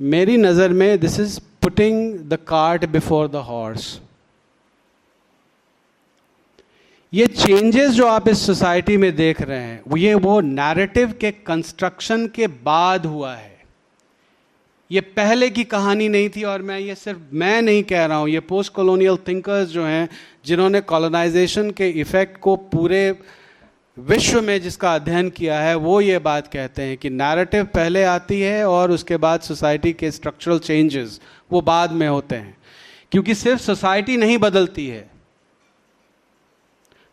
[0.00, 4.00] मेरी नज़र में this is putting the cart before the horse
[7.12, 11.30] ये चेंजेस जो आप इस सोसाइटी में देख रहे हैं, वो ये वो नैरेटिव के
[11.30, 13.50] कंस्ट्रक्शन के बाद हुआ है।
[14.90, 18.28] ये पहले की कहानी नहीं थी और मैं ये सिर्फ़, मैं नहीं कह रहा हूँ,
[18.28, 20.08] ये पोस्ट कॉलोनियल थिंकर्स जो हैं,
[20.46, 23.10] जिन्होंने कॉलोनाइजेशन के इफ़ेक्ट को पूरे
[23.98, 28.40] विश्व में जिसका अध्ययन किया है, वो ये बात कहते हैं कि नैरेटिव पहले आती
[28.40, 31.20] है और उसके बाद सोसाइटी के स्ट्रक्चरल चेंजेस
[31.52, 32.58] वो बाद में होते हैं।
[33.12, 35.10] क्योंकि सिर्फ़ सोसाइटी नहीं बदलती है।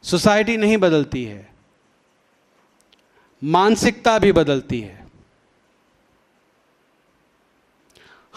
[0.04, 1.50] सोसाइटी नहीं बदलती है।
[3.44, 5.08] मानसिकता भी बदलती है।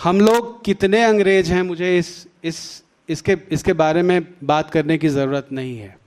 [0.02, 5.08] हम लोग कितने अंग्रेज़ हैं, मुझे इस इस, इसके इसके बारे में बात करने की
[5.08, 6.01] ज़रूरत नहीं है।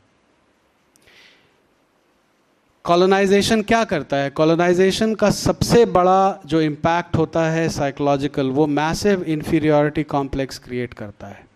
[2.85, 4.29] कॉलोनाइजेशन क्या करता है?
[4.29, 11.27] कॉलोनाइजेशन का सबसे बड़ा जो इम्पैक्ट होता है साइकोलॉजिकल वो मैसिव इंफीरियोरिटी कॉम्प्लेक्स क्रिएट करता
[11.27, 11.47] है।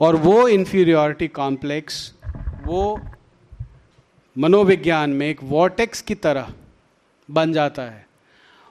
[0.00, 2.14] और वो इंफीरियोरिटी कॉम्प्लेक्स
[2.64, 3.00] वो
[4.38, 6.52] मनोविज्ञान में एक वॉटेक्स की तरह
[7.30, 8.06] बन जाता है।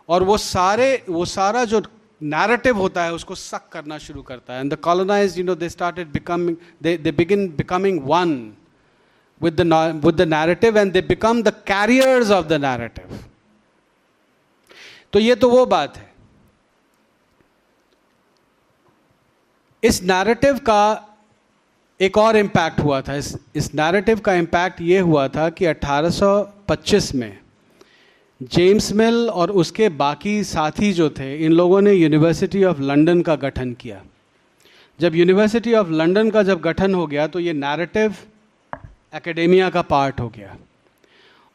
[0.09, 1.81] और वो सारे, वो सारा जो
[2.23, 5.69] नैरेटिव होता है, उसको सक करना शुरू करता है। And the colonise you know they
[5.69, 8.53] started becoming they begin becoming one
[9.41, 9.65] with the,
[10.03, 13.11] with the narrative and they become the carriers of the narrative.
[15.13, 16.09] तो ये तो वो बात है।
[19.83, 21.07] इस नैरेटिव का
[22.01, 27.13] एक और इम्पैक्ट हुआ था। इस इस नैरेटिव का इम्पैक्ट ये हुआ था कि 1825
[27.15, 27.37] में
[28.43, 33.35] जेम्स मिल और उसके बाकी साथी जो थे इन लोगों ने यूनिवर्सिटी ऑफ़ लंदन का
[33.35, 34.01] गठन किया।
[34.99, 38.15] जब यूनिवर्सिटी ऑफ़ लंदन का जब गठन हो गया तो ये नैरेटिव
[39.13, 40.55] एकेडेमिया का पार्ट हो गया।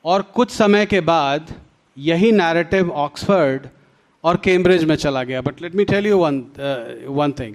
[0.05, 1.55] और कुछ समय के बाद
[1.99, 3.67] यही नैरेटिव ऑक्सफर्ड
[4.25, 6.39] और कैम्ब्रिज में चला गया। But let me tell you one
[7.09, 7.55] one thing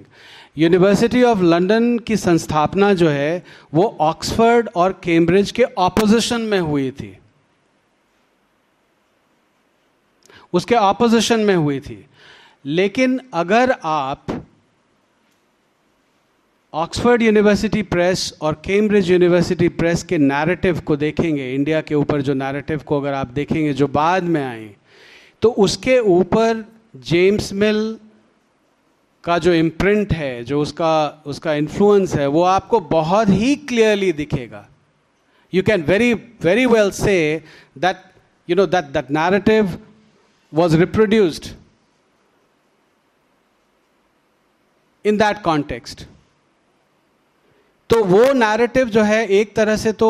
[0.58, 6.90] university of London की संस्थापना जो है, वो ऑक्सफर्ड और कैम्ब्रिज के ऑपोजिशन में हुई
[6.90, 7.18] थी।
[10.52, 12.06] उसके ऑपोजिशन में हुई थी।
[12.64, 14.41] लेकिन अगर आप
[16.74, 22.34] ऑक्सफर्ड यूनिवर्सिटी प्रेस और कैम्ब्रिज यूनिवर्सिटी प्रेस के नैरेटिव को देखेंगे इंडिया के ऊपर जो
[22.34, 24.74] नैरेटिव को अगर आप देखेंगे, जो बाद में आए
[25.42, 26.64] तो उसके ऊपर
[26.96, 27.98] जेम्स मिल
[29.24, 34.66] का जो इम्प्रिंट है, जो उसका उसका इन्फ्लुएंस है, वो आपको बहुत ही क्लियरली दिखेगा।
[35.52, 37.42] You can very very well see
[37.78, 38.02] that
[38.48, 39.78] you know that that narrative
[40.52, 41.48] was reproduced
[45.04, 46.06] in that context
[47.90, 50.08] तो वो नैरेटिव जो है, एक तरह से तो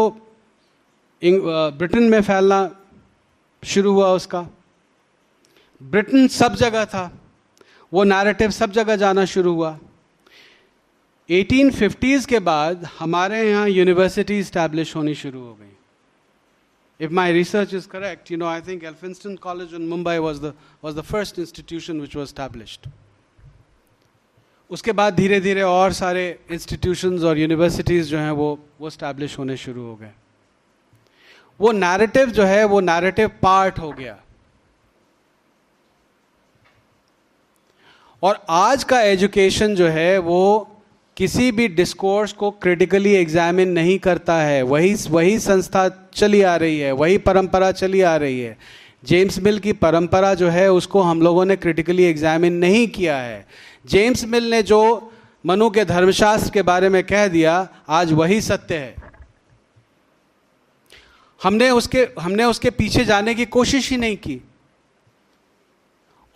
[1.22, 2.58] ब्रिटेन में फैलना
[3.62, 4.46] शुरू हुआ उसका।
[5.80, 7.10] ब्रिटेन सब जगह था,
[7.92, 9.78] वो नैरेटिव सब जगह जाना शुरू हुआ।
[11.28, 15.70] 1850s के बाद हमारे यहाँ यूनिवर्सिटी स्टैब्लिश होनी शुरू हो गई।
[17.00, 20.52] If my research is correct you know I think Elphinstone college in Mumbai was the
[20.84, 22.88] was the first institution which was established
[24.72, 29.56] उसके बाद धीरे धीरे और सारे इंस्टीट्यूशंस और यूनिवर्सिटीज़ जो हैं वो वो स्टैब्लिश होने
[29.56, 30.10] शुरू हो गए।
[31.60, 34.18] वो नैरेटिव जो है, वो नैरेटिव पार्ट हो गया।
[38.22, 40.68] और आज का एजुकेशन जो है, वो
[41.16, 46.78] किसी भी डिस्कोर्स को क्रिटिकली एग्जामिन नहीं करता है। वही वही संस्था चली आ रही
[46.78, 48.58] है, वही परंपरा चली आ रही है।
[49.04, 53.46] जेम्स मिल की परंपरा जो है, उसको हम लोगों ने क्रिटिकली एग्जामिन नहीं किया है।
[53.84, 55.12] जेम्स मिल ने जो
[55.44, 58.94] मनु के धर्मशास्त्र के बारे में कह दिया, आज वही सत्य है।
[61.40, 64.40] हमने उसके हमने उसके पीछे जाने की कोशिश ही नहीं की।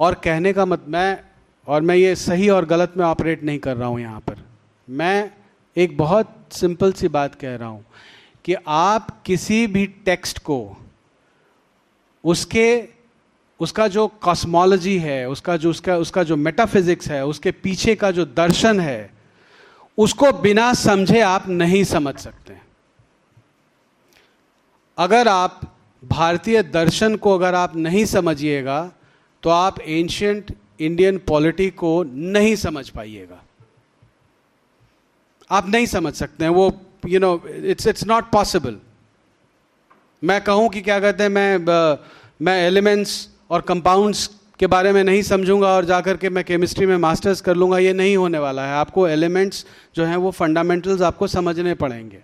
[0.00, 1.18] और कहने का मत, मैं,
[1.66, 4.44] और मैं ये सही और गलत में ऑपरेट नहीं कर रहा हूँ यहाँ पर।
[4.88, 5.30] मैं
[5.76, 7.84] एक बहुत सिंपल सी बात कह रहा हूँ
[8.44, 10.76] कि आप किसी भी टेक्स्ट को,
[12.24, 12.88] उसके
[13.60, 18.24] उसका जो कॉस्मोलॉजी है, उसका जो, उसका उसका जो मेटाफिजिक्स है, उसके पीछे का जो
[18.26, 19.10] दर्शन है,
[19.98, 22.56] उसको बिना समझे आप नहीं समझ सकते।
[24.98, 25.60] अगर आप
[26.02, 28.92] भारतीय दर्शन को अगर आप नहीं समझिएगा
[29.42, 33.42] तो आप एंशियंट इंडियन पॉलिटी को नहीं समझ पाइएगा।
[35.50, 36.72] आप नहीं समझ सकते हैं, वो
[37.06, 38.76] you know it's it's not possible
[40.22, 41.98] मैं कहूँ कि क्या कहते हैं, मैं
[42.40, 44.26] मैं एलिमेंट्स और कंपाउंड्स
[44.60, 47.92] के बारे में नहीं समझूँगा और जाकर के मैं केमिस्ट्री में मास्टर्स कर लूँगा, ये
[47.92, 49.64] नहीं होने वाला है। आपको एलिमेंट्स
[49.96, 52.22] जो हैं वो फंडामेंटल्स आपको समझने पड़ेंगे।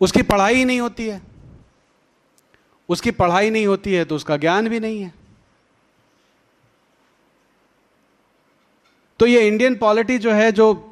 [0.00, 1.20] उसकी पढ़ाई नहीं होती है।
[2.88, 5.12] उसकी पढ़ाई नहीं होती है तो उसका ज्ञान भी नहीं है।
[9.20, 10.86] तो ये इंडियन पॉलिटी जो है, जो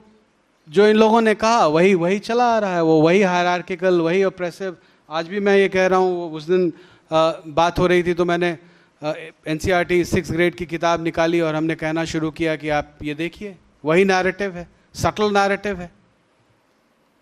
[0.68, 4.22] जो इन लोगों ने कहा, वही वही चला आ रहा है। वो वही हायरार्किकल वही
[4.24, 4.76] ऑप्रेसिव
[5.08, 6.72] आज भी मैं ये कह रहा हूँ उस दिन
[7.10, 8.56] बात हो रही थी तो मैंने
[9.02, 12.68] N C R T six grade की किताब निकाली और हमने कहना शुरू किया कि
[12.70, 15.90] आप ये देखिए, वही नैरेटिव है सटल नैरेटिव है।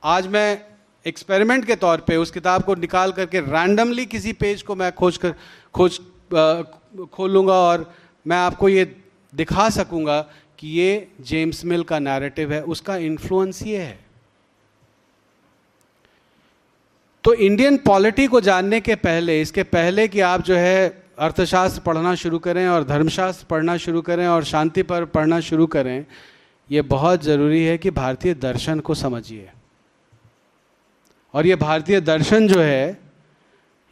[0.02, 0.62] आज मैं
[1.06, 5.16] एक्सपेरिमेंट के तौर पे उस किताब को निकाल करके रैंडमली किसी पेज को मैं खोज
[5.16, 5.34] कर,
[5.74, 5.98] खोज
[7.12, 7.92] खोल लूँगा और
[8.26, 8.84] मैं आपको ये
[9.32, 10.20] दिखा सकूँगा
[10.58, 14.05] कि ये जेम्स मिल का नैरेटिव है, उसका इन्फ्लुएंस ये है।
[17.26, 22.14] तो इंडियन पॉलिटी को जानने के पहले, इसके पहले कि आप जो है अर्थशास्त्र पढ़ना
[22.14, 26.04] शुरू करें और धर्मशास्त्र पढ़ना शुरू करें और शांति पर पढ़ना शुरू करें,
[26.70, 29.48] ये बहुत ज़रूरी है कि भारतीय दर्शन को समझिए।
[31.34, 32.98] और ये भारतीय दर्शन जो है,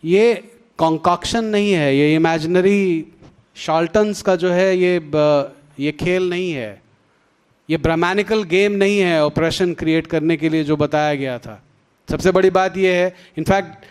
[0.05, 0.35] ये
[0.79, 3.13] कॉन्कॉक्शन नहीं है, ये इमेजिनरी
[3.57, 5.11] शॉल्टन्स का जो है, ये
[5.81, 6.83] ये खेल नहीं है।
[7.69, 11.64] ये ब्राह्मणिकल गेम नहीं है ऑपरेशन क्रिएट करने के लिए जो बताया गया था।
[12.11, 13.85] सबसे बड़ी बात यह है इनफैक्ट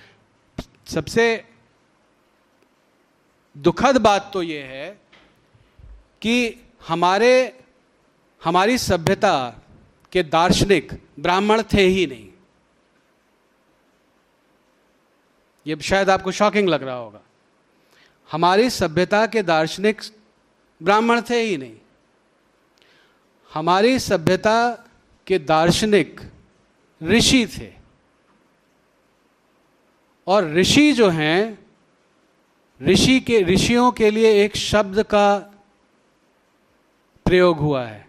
[0.89, 1.45] सबसे
[3.57, 5.01] दुखद बात तो यह है
[6.21, 7.59] कि हमारे,
[8.43, 9.55] हमारी सभ्यता
[10.11, 12.29] के दार्शनिक ब्राह्मण थे ही नहीं।
[15.67, 17.21] ये शायद आपको शॉकिंग लग रहा होगा।
[18.31, 20.01] हमारी सभ्यता के दार्शनिक
[20.83, 21.75] ब्राह्मण थे ही नहीं।
[23.53, 24.85] हमारी सभ्यता
[25.27, 26.21] के दार्शनिक
[27.03, 27.82] ऋषि थे।
[30.27, 31.59] और ऋषि जो हैं,
[32.83, 35.39] ऋषि के, ऋषियों के लिए एक शब्द का
[37.25, 38.07] प्रयोग हुआ है।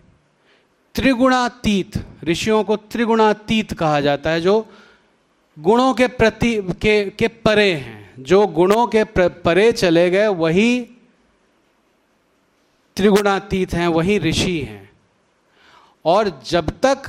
[0.95, 4.67] त्रिगुणातीत, ऋषियों को त्रिगुणातीत कहा जाता है, जो
[5.59, 10.81] गुणों के प्रति, के के परे हैं। जो गुणों के परे चले गए, वही
[12.97, 14.93] त्रिगुणातीत हैं, वही ऋषि हैं।
[16.05, 17.03] और जब तक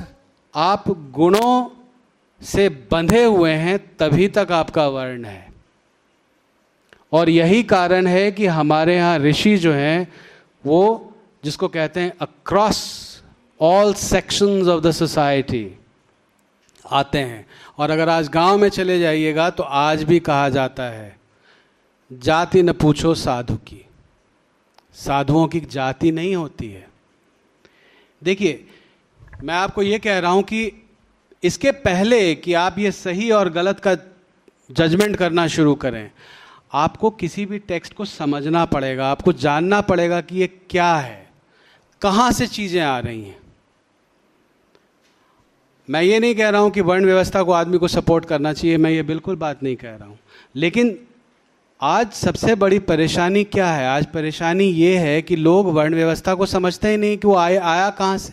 [0.54, 1.75] आप गुणों
[2.46, 5.52] से बंधे हुए हैं, तभी तक आपका वर्ण है।
[7.12, 10.12] और यही कारण है कि हमारे यहाँ ऋषि जो हैं,
[10.64, 11.12] वो
[11.44, 13.22] जिसको कहते हैं across
[13.60, 15.78] all sections of the society
[16.86, 17.46] आते हैं।
[17.78, 21.16] और अगर आज गाँव में चले जाइएगा तो आज भी कहा जाता है,
[22.10, 23.82] जाति न पूछो साधु की।
[24.94, 26.88] साधुओं की जाति नहीं होती है।
[28.22, 28.66] देखिए,
[29.42, 30.85] मैं आपको ये कह रहा हूँ कि
[31.42, 33.94] इसके पहले कि आप ये सही और गलत का
[34.70, 36.10] जजमेंट करना शुरू करें,
[36.72, 41.26] आपको किसी भी टेक्स्ट को समझना पड़ेगा, आपको जानना पड़ेगा कि ये क्या है,
[42.02, 43.38] कहाँ से चीज़ें आ रही हैं।
[45.88, 48.76] मैं ये नहीं कह रहा हूँ कि वर्ण व्यवस्था को आदमी को सपोर्ट करना चाहिए,
[48.76, 50.18] मैं ये बिल्कुल बात नहीं कह रहा हूँ।
[50.54, 50.98] लेकिन
[51.80, 53.86] आज सबसे बड़ी परेशानी क्या है?
[53.88, 57.56] आज परेशानी ये है कि लोग वर्ण व्यवस्था को समझते ही नहीं कि वो आए
[57.56, 58.32] आया कहाँ से?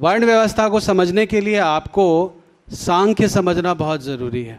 [0.00, 4.58] वर्ण व्यवस्था को समझने के लिए आपको सांख्य समझना बहुत ज़रूरी है।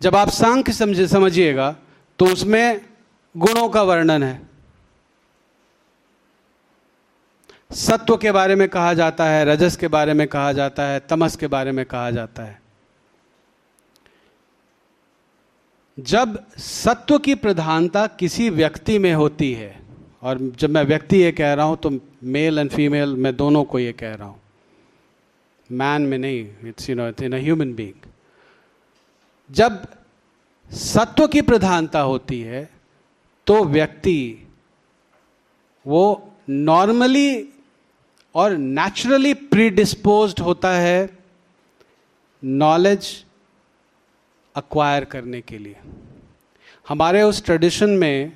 [0.00, 1.76] जब आप सांख्य समझे, समझिएगा
[2.18, 2.80] तो उसमें
[3.36, 4.48] गुणों का वर्णन है।
[7.70, 11.36] सत्व के बारे में कहा जाता है, रजस के बारे में कहा जाता है, तमस
[11.36, 12.60] के बारे में कहा जाता है।
[15.98, 19.81] जब सत्व की प्रधानता किसी व्यक्ति में होती है
[20.22, 21.90] और जब मैं व्यक्ति ये कह रहा हूँ तो
[22.24, 24.40] मेल एंड फीमेल मैं दोनों को ये कह रहा हूँ।
[25.70, 28.08] मैन में नहीं it's you know in human being
[29.50, 29.82] जब
[30.70, 32.68] सत्व की प्रधानता होती है
[33.46, 34.18] तो व्यक्ति
[35.86, 36.04] वो
[36.50, 37.48] नॉर्मली
[38.34, 41.08] और नेचुरली प्रीडिस्पोज होता है
[42.42, 43.08] नॉलेज
[44.54, 45.76] अक्वायर करने के लिए।
[46.88, 48.32] हमारे उस ट्रेडिशन में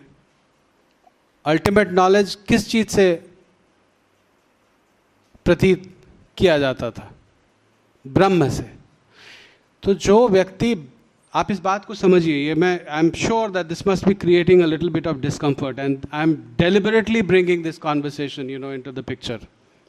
[1.47, 3.13] अल्टीमेट नॉलेज किस चीज़ से
[5.47, 5.83] प्रतीत
[6.39, 7.11] किया जाता था
[8.05, 8.71] ब्रह्म से
[9.83, 10.75] तो जो व्यक्ति,
[11.35, 14.63] आप इस बात को समझिए, ये मैं I am sure that this must be creating
[14.63, 18.93] a little bit of discomfort and I am deliberately bringing this conversation you know into
[18.93, 19.37] the picture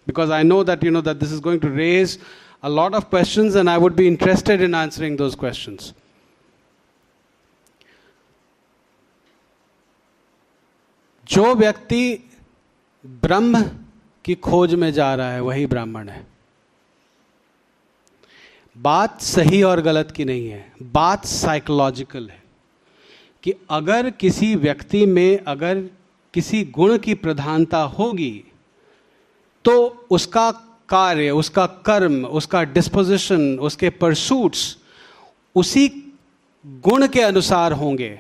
[0.07, 2.19] because I know that you know that this is going to raise
[2.63, 5.93] a lot of question and I would be interested in answering those questions.
[11.29, 12.29] जो व्यक्ति
[13.05, 13.61] ब्रह्म
[14.25, 16.25] की खोज में जा रहा है, वही ब्राह्मण है।
[18.75, 22.43] बात सही और गलत की नहीं है, बात साइकोलॉजिकल है
[23.43, 25.81] कि अगर किसी व्यक्ति में अगर
[26.33, 28.43] किसी गुण की प्रधानता होगी
[29.65, 30.51] तो उसका
[30.89, 34.77] कार्य, उसका कर्म, उसका डिस्पोजिशन उसके परसूट्स
[35.55, 35.87] उसी
[36.65, 38.19] गुण के अनुसार होंगे।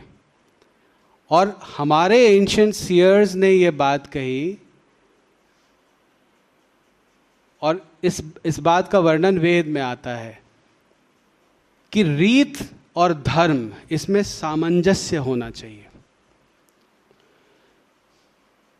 [1.31, 4.57] और हमारे एंशियंट सियर्स ने यह बात कही
[7.61, 10.41] और इस इस बात का वर्णन वेद में आता है
[11.91, 12.57] कि रीत
[12.95, 15.83] और धर्म इसमें सामंजस्य होना चाहिए।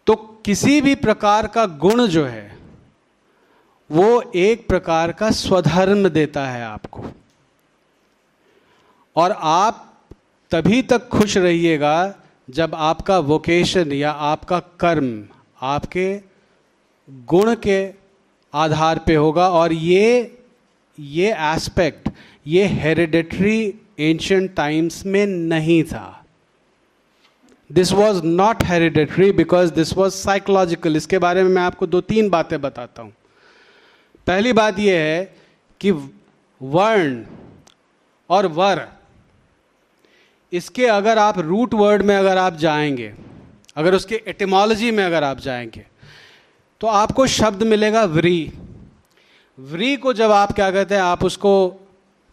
[0.08, 2.58] तो किसी भी प्रकार का गुण जो है,
[3.92, 7.06] वो एक प्रकार का स्वधर्म देता है आपको।
[9.16, 10.04] और आप
[10.52, 12.16] तभी तक खुश रहिएगा
[12.48, 15.24] जब आपका वोकेशन या आपका कर्म
[15.62, 16.08] आपके
[17.28, 17.80] गुण के
[18.54, 20.38] आधार पे होगा और ये
[20.98, 22.10] ये एस्पेक्ट
[22.48, 23.60] ये हेरिडेटरी
[24.00, 26.26] एंशंट टाइम्स में नहीं था।
[27.70, 32.30] This was not hereditary because this was psychological इसके बारे में मैं आपको दो तीन
[32.30, 33.14] बातें बताता हूँ।
[34.28, 35.36] पहली बात यह है
[35.82, 37.24] कि वर्ण
[38.30, 38.88] और वर
[40.52, 43.14] इसके अगर आप रूट वर्ड में अगर आप जाएँगे,
[43.76, 45.86] अगर उसके एटिमोलॉजी में अगर आप जाएँगे
[46.82, 48.54] तो आपको शब्द मिलेगा व्री
[49.58, 51.54] व्री को जब आप क्या कहते हैं, आप उसको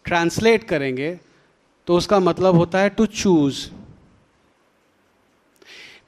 [0.04, 1.18] ट्रांसलेट करेंगे
[1.86, 3.68] तो उसका मतलब होता है टू चूज़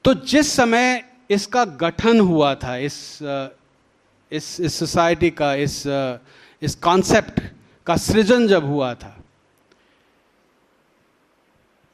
[0.04, 3.18] तो जिस समय इसका गठन हुआ था, इस
[4.32, 5.82] इस इस सोसाइटी का, इस
[6.62, 7.40] इस कॉन्सेप्ट
[7.86, 9.15] का सृजन जब हुआ था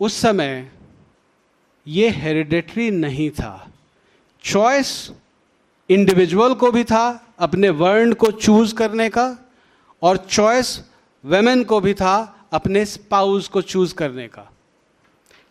[0.03, 0.71] उस समय
[1.87, 3.71] ये हेरिडेटरी नहीं था।
[4.45, 5.11] चॉइस
[5.91, 9.39] इंडिविजुअल को भी था, अपने वर्ण को चूज़ करने का,
[10.03, 10.85] और चॉइस
[11.25, 14.53] वेमेन को भी था, अपने स्पाउस को चूज़ करने का।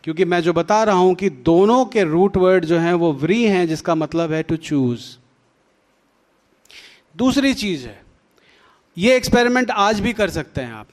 [0.04, 3.44] क्योंकि मैं जो बता रहा हूँ कि दोनों के रूट वर्ड जो हैं वो व्री
[3.44, 5.16] हैं, जिसका मतलब है टू चूज़
[7.16, 8.02] दूसरी चीज़ है,
[8.98, 10.88] ये एक्सपेरिमेंट आज भी कर सकते हैं आप।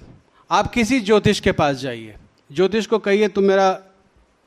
[0.51, 2.18] आप किसी ज्योतिष के पास जाइए।
[2.51, 3.81] ज्योतिष को कहिए, तुम मेरा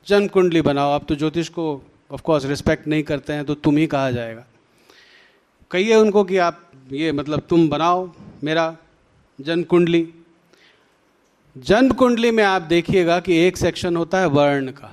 [0.07, 3.77] जन्म कुंडली बनाओ। आप तो ज्योतिष को ऑफ़ कोर्स रिस्पेक्ट नहीं करते हैं तो तुम
[3.77, 4.45] ही कहा जाएगा।
[5.71, 8.09] कहिए उनको कि आप ये मतलब तुम बनाओ
[8.43, 8.75] मेरा
[9.39, 10.13] जन्म कुंडली
[11.55, 14.91] जन्म कुंडली में आप देखिएगा कि एक सेक्शन होता है वर्ण का।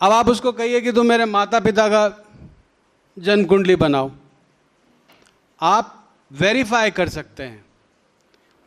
[0.00, 2.26] अब आप उसको कहिए कि तुम मेरे माता पिता का
[3.16, 4.10] जन्म कुंडली बनाओ।
[5.60, 7.64] आप वेरीफाई कर सकते हैं।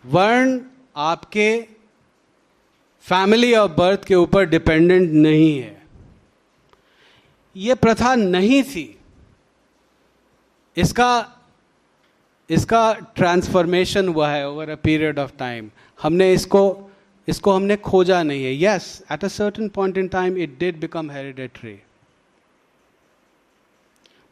[0.03, 0.59] वर्ण
[0.95, 1.72] आपके
[3.07, 5.81] फैमिली ऑफ़ बर्थ के ऊपर डिपेंडेंट नहीं है।
[7.55, 8.85] यह प्रथा नहीं थी।
[10.77, 11.11] इसका
[12.49, 16.63] इसका ट्रांसफॉर्मेशन हुआ है over a period of time हमने इसको
[17.27, 21.11] इसको हमने खोजा नहीं है। Yes at a certain point in time it did become
[21.11, 21.77] hereditary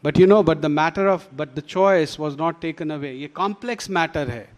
[0.03, 3.27] but you know but the matter of but the choice was not taken away ये
[3.35, 4.49] कॉम्प्लेक्स मैटर है।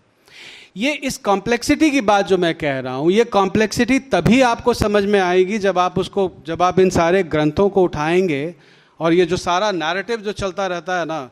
[0.77, 5.05] ये इस कॉम्प्लेक्सिटी की बात जो मैं कह रहा हूँ, ये कॉम्प्लेक्सिटी तभी आपको समझ
[5.05, 8.55] में आएगी जब आप उसको, जब आप इन सारे ग्रंथों को उठाएँगे
[8.99, 11.29] और ये जो सारा नैरेटिव जो चलता रहता है ना,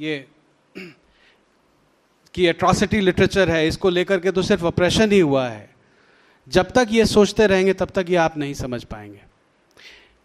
[0.00, 0.26] ये
[2.34, 5.70] कि एट्रॉसिटी लिटरेचर है, इसको लेकर के तो सिर्फ़ ऑपरेशन ही हुआ है।
[6.48, 9.20] जब तक ये सोचते रहेंगे, तब तक ये आप नहीं समझ पाएँगे।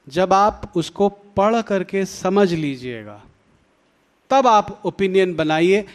[0.07, 3.21] जब आप उसको पढ़ करके समझ लीजिएगा,
[4.29, 5.85] तब आप ओपिनियन बनाइए।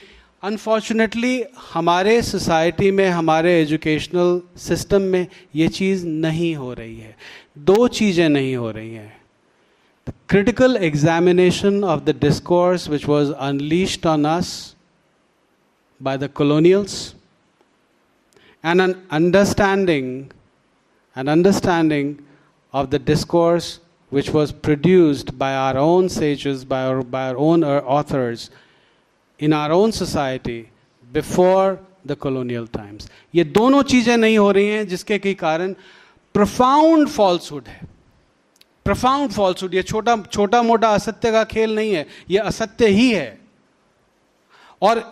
[0.45, 5.27] अनफॉर्चुनेटली हमारे सोसाइटी में, हमारे एजुकेशनल सिस्टम में
[5.57, 7.15] ये चीज़ नहीं हो रही है।
[7.59, 9.17] दो चीज़ें नहीं हो रही हैं।
[10.29, 14.51] Critical examination of the discourse which was unleashed on us
[16.01, 17.15] by the colonials
[18.65, 20.11] and an understanding
[21.17, 22.15] an understanding
[22.75, 23.79] of the discourse
[24.13, 28.51] which was produced by our own sages by by own authors
[29.45, 30.61] in our own society
[31.13, 33.09] before the colonial times.
[33.35, 35.73] ये दोनों चीज़ें नहीं हो रही हैं जिसके के कारण
[36.35, 37.81] प्रफाउंड फॉल्सहुड है।
[38.85, 43.39] प्रफाउंड फॉल्सहुड ये छोटा छोटा मोटा असत्य का खेल नहीं है, ये असत्य ही है।
[44.83, 45.03] और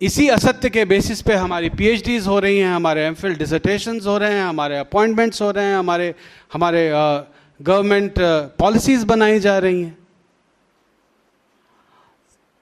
[0.00, 4.16] इसी असत्य के बेसिस पे हमारी पीएचडीज हो रही हैं, हमारे एम फिल डिसर्टेशन हो
[4.18, 6.14] रहे हैं, हमारे अपॉइंटमेंट्स हो रहे हैं, हमारे
[6.52, 6.90] हमारे
[7.60, 8.14] गवर्नमेंट
[8.58, 9.96] पॉलिसीज़ बनाई जा रही हैं।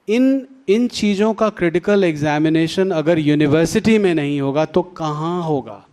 [0.08, 5.86] इन इन चीज़ों का क्रिटिकल एग्जामिनेशन अगर यूनिवर्सिटी में नहीं होगा तो कहाँ होगा?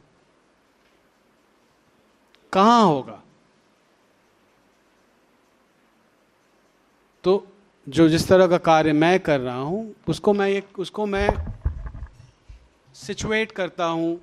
[2.53, 3.21] कहाँ होगा?
[7.23, 7.47] तो
[7.89, 11.29] जो जिस तरह का कार्य मैं कर रहा हूँ, उसको मैं एक, उसको मैं
[12.93, 14.19] सिचुएट करता हूँ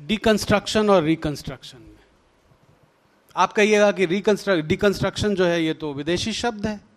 [0.00, 1.96] डिकंस्ट्रक्शन और रिकंस्ट्रक्शन में।
[3.36, 6.89] आप कहिएगा कि रिकंस्ट्रक्ट डिकंस्ट्रक्शन जो है, ये तो विदेशी शब्द है।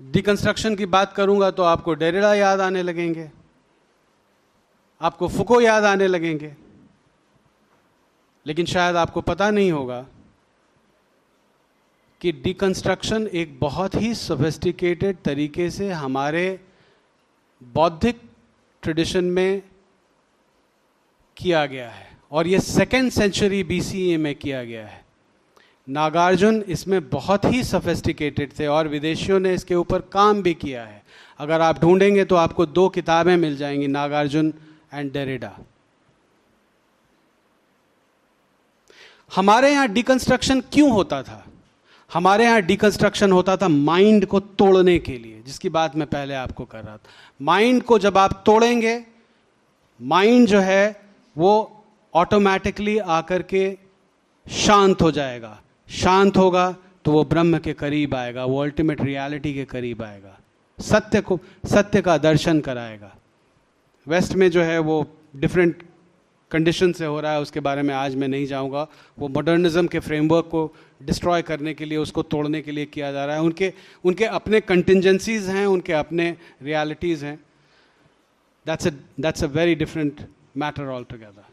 [0.00, 3.30] डिकंस्ट्रक्शन की बात करूँगा तो आपको डेरेडा याद आने लगेंगे।
[5.00, 6.54] आपको फुको याद आने लगेंगे।
[8.46, 10.06] लेकिन शायद आपको पता नहीं होगा
[12.20, 16.60] कि डिकंस्ट्रक्शन एक बहुत ही सोफेस्टिकेटेड तरीके से हमारे
[17.62, 18.20] बौद्धिक
[18.82, 19.62] ट्रेडिशन में
[21.36, 24.97] किया गया है। और ये सेकेंड सेंचुरी बीसीए में किया गया है।
[25.88, 31.02] नागार्जुन इसमें बहुत ही सफेस्टिकेटेड थे और विदेशियों ने इसके ऊपर काम भी किया है।
[31.38, 34.52] अगर आप ढूंढेंगे तो आपको दो किताबें मिल जाएँगी, नागार्जुन
[34.94, 35.52] एंड डेरेडा।
[39.32, 41.44] हमारे यहाँ डिकंस्ट्रक्शन क्यों होता था?
[42.10, 46.64] हमारे यहाँ डिकंस्ट्रक्शन होता था माइंड को तोड़ने के लिए, जिसकी बात मैं पहले आपको
[46.64, 47.10] कर रहा था।
[47.40, 49.02] माइंड को जब आप तोड़ेंगे
[50.00, 51.00] माइंड जो है
[51.36, 51.52] वो
[52.14, 53.76] ऑटोमेटिकली आकर के
[54.46, 56.74] शांत हो जाएगा। शांत होगा
[57.04, 60.38] तो वो ब्रह्म के करीब आएगा, वो अल्टीमेट रियलिटी के करीब आएगा।
[60.78, 63.14] सत्य को, सत्य का दर्शन कराएगा।
[64.06, 65.82] वेस्ट में जो है वो डिफरेंट
[66.50, 68.86] कंडीशन से हो रहा है, उसके बारे में आज मैं नहीं जाऊँगा।
[69.18, 70.72] वो मॉडर्निज्म के फ्रेमवर्क को
[71.02, 73.72] डिस्ट्रॉय करने के लिए, उसको तोड़ने के लिए किया जा रहा है। उनके
[74.04, 76.30] उनके अपने कंटिजेंसीज हैं, उनके अपने
[76.62, 77.38] रियलिटीज़ हैं।
[78.66, 80.26] That's a that's a very different
[80.56, 81.44] matter altogether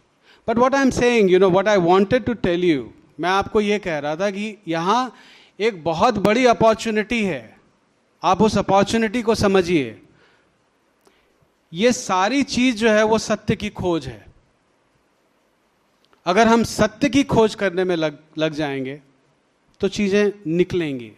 [0.47, 3.61] but what I am saying you know what I wanted to tell you मैं आपको
[3.61, 5.13] ये कह रहा था कि यहाँ
[5.59, 7.57] एक बहुत बड़ी अपॉर्चुनिटी है।
[8.23, 10.01] आप उस अपॉर्चुनिटी को समझिए।
[11.73, 14.25] ये सारी चीज़ जो है वो सत्य की खोज है।
[16.25, 19.01] अगर हम सत्य की खोज करने में लग लग जाएँगे
[19.81, 21.11] तो चीज़ें निकलेंगी।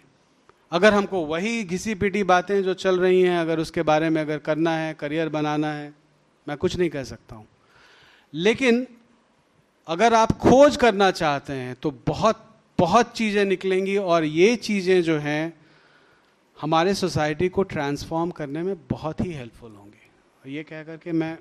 [0.71, 4.37] अगर हमको वही घिसी पिटी बातें जो चल रही हैं, अगर उसके बारे में अगर
[4.37, 5.93] करना है, करियर बनाना है,
[6.47, 7.47] मैं कुछ नहीं कह सकता हूँ।
[8.33, 8.87] लेकिन
[9.87, 12.43] अगर आप खोज करना चाहते हैं तो बहुत
[12.79, 15.53] बहुत चीज़ें निकलेंगी और ये चीज़ें जो हैं,
[16.57, 20.09] हमारे सोसाइटी को ट्रांसफॉर्म करने में बहुत ही हेल्पफुल होंगी।
[20.43, 21.37] और ये कह करके मैं,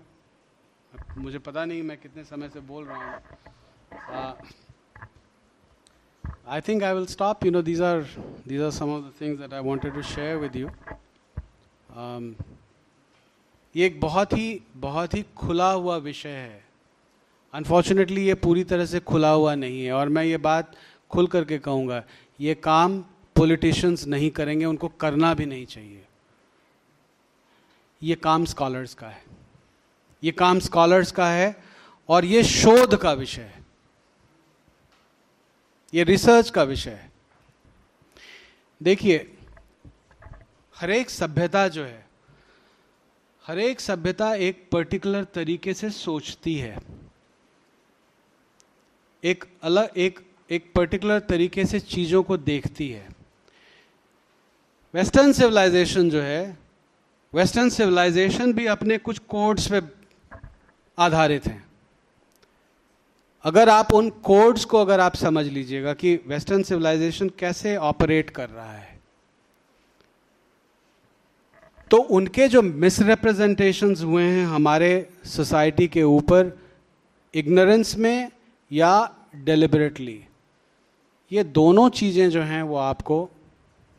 [1.19, 3.15] मुझे पता नहीं मैं कितने समय से बोल रहा हूँ।
[6.49, 8.03] I think I will stop you know these are
[8.49, 10.69] these are some the things that I wanted to share with you
[13.75, 16.66] ये एक बहुत ही बहुत ही खुला हुआ विषय है।
[17.57, 20.73] अनफॉर्चुनेटली ये पूरी तरह से खुला हुआ नहीं है और मैं ये बात
[21.11, 22.03] खुल करके कहूँगा,
[22.41, 22.99] ये काम
[23.37, 26.05] पॉलिटिशियंस नहीं करेंगे, उनको करना भी नहीं चाहिए।
[28.03, 29.23] ये काम स्कॉलर्स का है।
[30.23, 31.63] ये काम स्कॉलर्स का है
[32.09, 33.65] और ये शोध का विषय है।
[35.95, 37.11] ये रिसर्च का विषय है।
[38.83, 39.37] देखिए,
[40.77, 42.07] हर एक सभ्यता जो है,
[43.45, 47.06] हर एक सभ्यता एक पर्टिकुलर तरीके से सोचती है।
[49.27, 50.19] एक अलग एक
[50.51, 53.09] एक पर्टिकुलर तरीके से चीज़ों को देखती है।
[54.95, 56.59] वेस्टर्न सिविलाइजेशन जो है
[57.33, 59.81] वेस्टर्न सिविलाइजेशन भी अपने कुछ कोड्स पे
[60.99, 61.65] आधारित हैं।
[63.45, 68.49] अगर आप उन कोड्स को अगर आप समझ लीजिएगा कि वेस्टर्न सिविलाइजेशन कैसे ऑपरेट कर
[68.49, 68.95] रहा है
[71.91, 74.89] तो उनके जो मिसरिप्रेजेंटेशंस हुए हैं हमारे
[75.27, 76.59] सोसाइटी के ऊपर
[77.35, 78.31] इग्नोरेंस में
[78.71, 78.95] या
[79.45, 80.25] डेलिबरेटली
[81.33, 83.31] ये दोनों चीज़ें जो हैं, वो आपको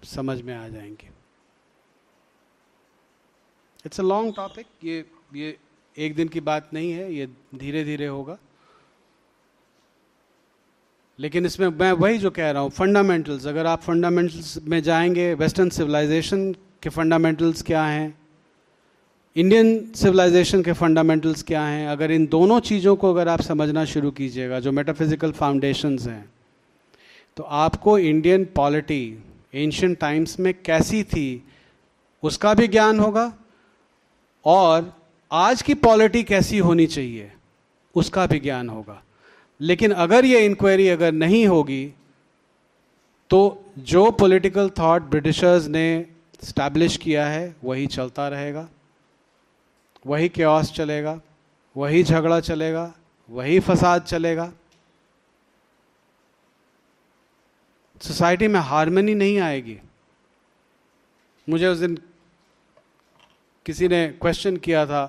[0.03, 1.09] समझ में आ जाएँगी।
[3.85, 5.57] इट्स अ लॉन्ग टॉपिक ये ये
[5.97, 8.37] एक दिन की बात नहीं है, ये धीरे धीरे होगा।
[11.19, 15.69] लेकिन इसमें मैं वही जो कह रहा हूँ फंडामेंटल्स अगर आप फंडामेंटल्स में जाएँगे वेस्टर्न
[15.69, 18.26] सिविलाइजेशन के फंडामेंटल्स क्या हैं?
[19.37, 21.87] इंडियन सिविलाइजेशन के फंडामेंटल्स क्या हैं?
[21.87, 26.29] अगर इन दोनों चीज़ों को अगर आप समझना शुरू कीजिएगा, जो मेटाफिजिकल फाउंडेशंस हैं
[27.37, 29.23] तो आपको इंडियन पॉलिटी
[29.53, 31.43] एंशियंट टाइम्स में कैसी थी,
[32.23, 33.31] उसका भी ज्ञान होगा
[34.45, 34.91] और
[35.31, 37.31] आज की पॉलिटी कैसी होनी चाहिए,
[37.95, 39.01] उसका भी ज्ञान होगा।
[39.61, 41.85] लेकिन अगर ये इंक्वायरी अगर नहीं होगी
[43.29, 43.41] तो
[43.85, 45.85] जो पॉलिटिकल थॉट ब्रिटिशर्स ने
[46.43, 48.67] स्टैब्लिश किया है, वही चलता रहेगा।
[50.07, 51.19] वही क्योस चलेगा,
[51.75, 52.93] वही झगड़ा चलेगा,
[53.29, 54.51] वही फसाद चलेगा।
[58.01, 59.79] सोसाइटी में हारमनी नहीं आएगी।
[61.49, 61.97] मुझे उस दिन
[63.65, 65.05] किसी ने क्वेश्चन किया था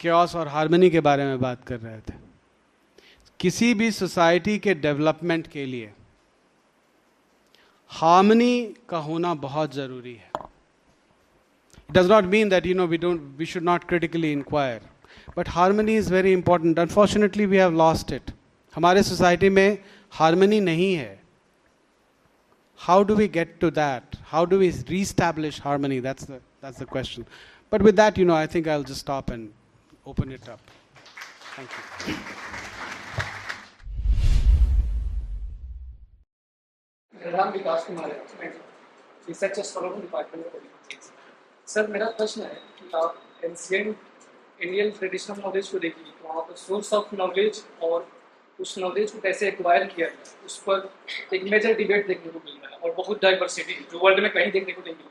[0.00, 2.14] क्योस और हारमनी के बारे में बात कर रहे थे।
[3.40, 5.92] किसी भी सोसाइटी के डेवलपमेंट के लिए
[7.90, 10.29] हार्मनी का होना बहुत ज़रूरी है।
[11.89, 14.81] It does not mean that you know we don't we should not critically inquire
[15.37, 18.31] but harmony is very important unfortunately we have lost it
[18.75, 19.77] हमारे सोसाइटी में
[20.19, 21.13] हार्मनी नहीं है
[22.79, 24.15] how do we get to that?
[24.25, 25.99] How do we reestablish harmony?
[25.99, 27.25] That's the, that's the question.
[27.71, 29.53] But with that, you know, I think I'll just stop and
[30.05, 30.59] open it up.
[31.55, 31.69] Thank
[32.07, 32.15] you.
[37.53, 38.09] Vikas Kumar
[40.01, 40.45] department
[41.70, 43.96] sir, मेरा प्रश्न है कि आप ancient
[44.60, 48.08] Indian traditional knowledge को देखिए तो वहाँ पर सोर्स ऑफ़ नॉलेज और
[48.58, 50.90] उस नॉलेज को कैसे एक्वायर किया जाए उस पर
[51.34, 54.50] एक मेजर डिबेट देखने को मिल रहा है और बहुत डाइवर्सिटी जो वर्ल्ड में कहीं
[54.52, 55.08] देखने को नहीं मिली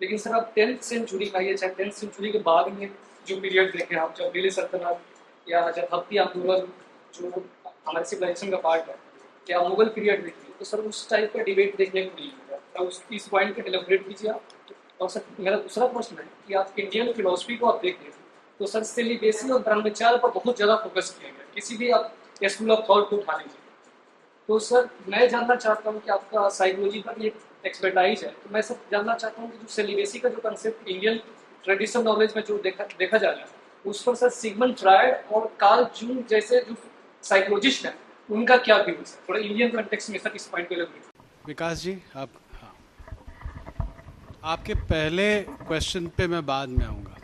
[0.00, 2.88] लेकिन सर, आप टेंथ सेंचुरी का ये चाहे टेंथ सेंचुरी के बाद में
[3.28, 5.00] जो पीरियड देखें आप जब दिल्ली सल्तनत
[5.46, 6.66] या जब हफ्ती मुगल
[7.14, 7.30] जो
[7.66, 8.98] हमारे सिविलाइजेशन का पार्ट है
[9.46, 12.84] क्या मुगल पीरियड देखिए तो सर उस टाइप का डिबेट देखने को नहीं मिला तो
[12.84, 14.42] उस, इस पॉइंट पर डिलेबरेट कीजिए आप।
[15.00, 18.10] और सर, मेरा दूसरा प्रश्न है कि आप इंडियन फिलोसफी को आप देखें
[18.60, 22.70] तो सर सिलिबेसी और ब्रह्मचार पर बहुत ज़्यादा फोकस किया गया। किसी भी आप स्कूल
[22.70, 23.64] ऑफ़ थॉट को उठा लीजिए।
[24.48, 27.32] तो सर, मैं जानना चाहता हूँ कि आपका साइकोलॉजी पर ये
[27.66, 31.20] एक्सपर्टाइज है तो मैं सर जानना चाहता हूँ कि जो सेलिबेसी का जो कंसेप्ट इंडियन
[31.64, 33.48] ट्रेडिशनल नॉलेज में जो देखा देखा जा रहा है,
[33.84, 36.74] उस पर सर सिगमन फ्रायड और कार्ल जून जैसे जो
[37.24, 37.94] साइकोलॉजिस्ट हैं,
[38.28, 39.04] उनका क्या व्यू है?
[39.28, 40.82] थोड़ा इंडियन कॉन्टेक्स्ट में सर इस पॉइंट पे
[41.46, 42.28] विकास जी, आप
[44.46, 47.16] आपके पहले क्वेश्चन पे मैं बाद में आऊँगा।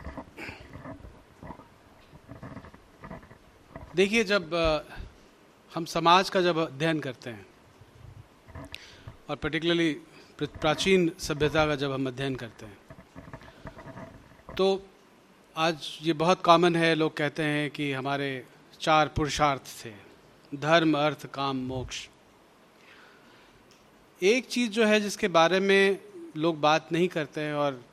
[3.95, 4.55] देखिए, जब
[5.71, 7.45] हम समाज का जब अध्ययन करते हैं,
[9.29, 9.91] और पर्टिकुलरली
[10.39, 12.77] प्राचीन सभ्यता का जब हम अध्ययन करते हैं
[14.57, 14.85] तो
[15.55, 18.45] आज ये बहुत कॉमन है, लोग कहते हैं कि हमारे
[18.81, 19.93] चार पुरुषार्थ थे,
[20.51, 22.07] धर्म, अर्थ, काम, मोक्ष।
[24.21, 25.99] एक चीज़ जो है जिसके बारे में
[26.37, 27.85] लोग बात नहीं करते हैं और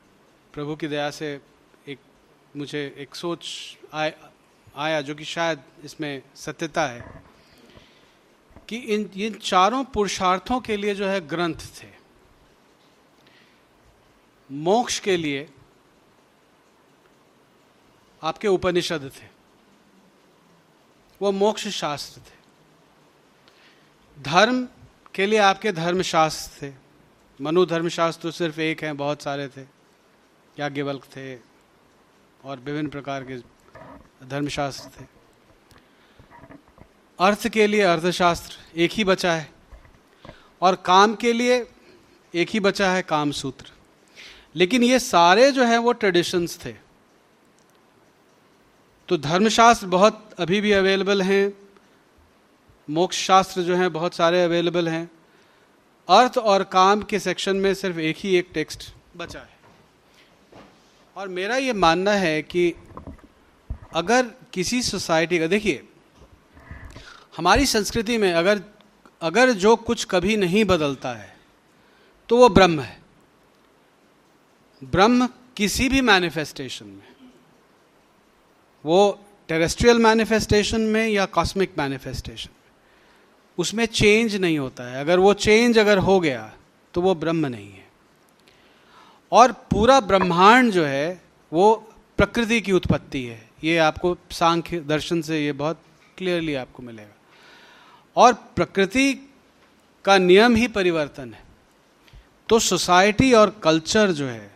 [0.53, 1.41] प्रभु की दया से
[1.88, 1.99] एक,
[2.57, 4.14] मुझे एक सोच आए
[4.76, 7.22] आया जो कि शायद इसमें सत्यता है
[8.68, 11.88] कि इन इन चारों पुरुषार्थों के लिए जो है ग्रंथ थे।
[14.51, 15.51] मोक्ष के लिए
[18.22, 19.26] आपके उपनिषद थे।
[21.22, 22.38] वो मोक्ष शास्त्र थे।
[24.22, 24.68] धर्म
[25.14, 26.89] के लिए आपके धर्मशास्त्र थे।
[27.41, 29.62] मनु धर्मशास्त्र तो सिर्फ़ एक हैं, बहुत सारे थे।
[30.59, 31.36] याज्ञवल्क थे
[32.45, 33.36] और विभिन्न प्रकार के
[34.26, 35.07] धर्मशास्त्र थे।
[37.18, 39.49] अर्थ के लिए अर्थशास्त्र एक ही बचा है
[40.62, 41.70] और काम के लिए
[42.34, 43.72] एक ही बचा है काम सूत्र
[44.57, 46.74] लेकिन ये सारे जो हैं, वो ट्रेडिशंस थे।
[49.09, 51.53] तो धर्मशास्त्र बहुत अभी भी अवेलेबल हैं।
[52.91, 55.11] मोक्ष शास्त्र जो हैं, बहुत सारे अवेलेबल हैं।
[56.09, 59.59] अर्थ और काम के सेक्शन में सिर्फ़ एक ही एक टेक्स्ट बचा है।
[61.16, 62.72] और मेरा ये मानना है कि
[63.94, 65.82] अगर किसी सोसाइटी का, देखिए,
[67.36, 68.62] हमारी संस्कृति में अगर
[69.22, 71.34] अगर जो कुछ कभी नहीं बदलता है
[72.28, 72.98] तो वो ब्रह्म है।
[74.82, 75.26] ब्रह्म
[75.57, 77.09] किसी भी मैनिफेस्टेशन में,
[78.84, 82.51] वो टेरेस्ट्रियल मैनिफेस्टेशन में या कॉस्मिक मैनिफेस्टेशन
[83.61, 86.52] उसमें चेंज नहीं होता है। अगर वो चेंज अगर हो गया
[86.94, 87.88] तो वो ब्रह्म नहीं है।
[89.32, 91.74] और पूरा ब्रह्मांड जो है, वो
[92.18, 95.82] प्रकृति की उत्पत्ति है। ये आपको सांख्य दर्शन से ये बहुत
[96.18, 97.16] क्लियरली आपको मिलेगा।
[98.16, 99.14] और प्रकृति
[100.04, 101.42] का नियम ही परिवर्तन है।
[102.48, 104.50] तो सोसाइटी और कल्चर जो है,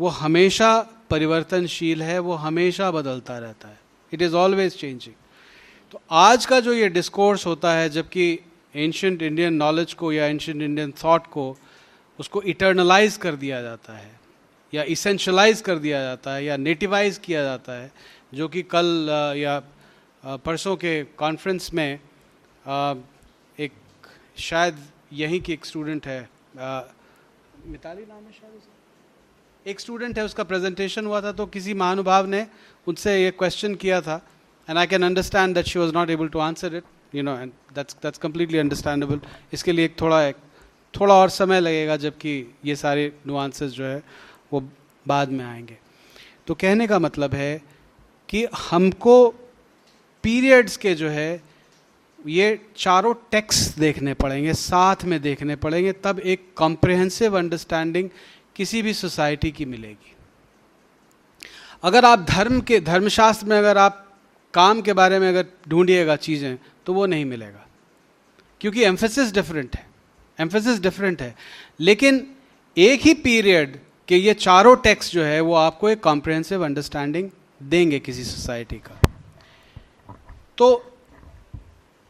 [0.00, 3.80] वो हमेशा परिवर्तनशील है, वो हमेशा बदलता रहता है।
[4.12, 5.14] इट इज़ ऑलवेज चेंजिंग
[5.92, 8.32] तो आज का जो ये डिस्कोर्स होता है, जबकि
[8.74, 11.56] एंशंट इंडियन नॉलेज को या एंशंट इंडियन थॉट को,
[12.18, 14.20] उसको इटर्नलाइज कर दिया जाता है,
[14.72, 17.90] या इसेंशलाइज कर दिया जाता है, या नेटिवाइज किया जाता है,
[18.34, 19.58] जो कि कल या
[20.22, 21.98] परसों के कॉन्फ्रेंस में
[23.58, 23.72] एक,
[24.38, 24.78] शायद
[25.12, 26.20] यहीं की एक स्टूडेंट है
[27.66, 32.46] मिताली नाम है शायद एक स्टूडेंट है, उसका प्रेजेंटेशन हुआ था तो किसी महानुभाव ने
[32.86, 34.26] उनसे ये क्वेश्चन किया था
[34.70, 37.52] and I can understand that she was not able to answer it you know and
[37.74, 39.20] that's that's completely understandable
[39.52, 40.36] इसके लिए एक थोड़ा एक
[41.00, 44.02] थोड़ा और समय लगेगा जबकि ये सारे नुआंसेस जो है,
[44.52, 44.68] वो
[45.08, 45.78] बाद में आएँगे।
[46.46, 47.62] तो कहने का मतलब है
[48.28, 49.28] कि हमको
[50.22, 51.42] पीरियड्स के जो है,
[52.26, 58.10] ये चारों टेक्स्ट देखने पड़ेंगे, साथ में देखने पड़ेंगे, तब एक कॉम्प्रिहेंसिव अंडरस्टैंडिंग
[58.56, 60.16] किसी भी सोसाइटी की मिलेगी।
[61.82, 64.09] अगर आप धर्म के, धर्मशास्त्र में अगर आप
[64.54, 67.66] काम के बारे में अगर ढूंढिएगा चीज़ें तो वो नहीं मिलेगा।
[68.60, 69.86] क्योंकि एम्फेसिस डिफरेंट है।
[70.40, 71.34] एम्फेसिस डिफरेंट है।
[71.80, 72.26] लेकिन
[72.76, 73.78] एक ही पीरियड
[74.08, 77.30] के ये चारों टेक्स्ट जो है, वो आपको एक कॉम्प्रिहेंसिव अंडरस्टैंडिंग
[77.62, 79.00] देंगे किसी सोसाइटी का।
[80.58, 80.94] तो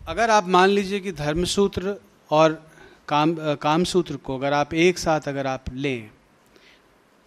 [0.09, 1.97] अगर आप मान लीजिए कि धर्मसूत्र
[2.31, 2.71] और
[3.09, 6.11] काम कामसूत्र को अगर आप एक साथ अगर आप लें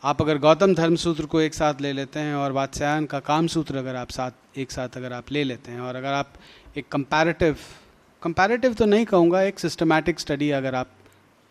[0.04, 3.48] आप अगर गौतम धर्म सूत्र को एक साथ ले लेते हैं और वात्स्यायन का काम
[3.48, 6.34] सूत्र अगर आप साथ, एक साथ अगर आप ले लेते हैं और अगर आप
[6.78, 7.58] एक कंपैरेटिव
[8.22, 10.90] कंपैरेटिव तो नहीं कहूँगा, एक सिस्टमैटिक स्टडी अगर आप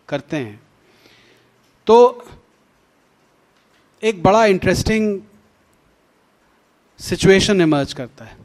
[0.09, 0.61] करते हैं
[1.87, 2.27] तो
[4.03, 5.21] एक बड़ा इंटरेस्टिंग
[7.01, 8.37] सिचुएशन इमर्ज करता है।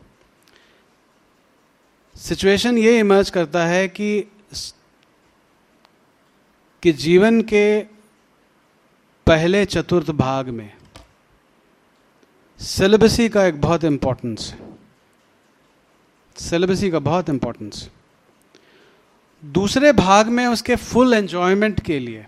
[2.15, 4.21] सिचुएशन ये इमर्ज करता है कि
[6.83, 7.96] कि जीवन के
[9.27, 10.71] पहले चतुर्थ भाग में
[12.59, 14.69] सिलेबसी का एक बहुत इंपॉर्टेंस है।
[16.35, 17.89] सिलेबसी का बहुत इंपॉर्टेंस
[19.43, 22.25] दूसरे भाग में उसके फुल एंजॉयमेंट के लिए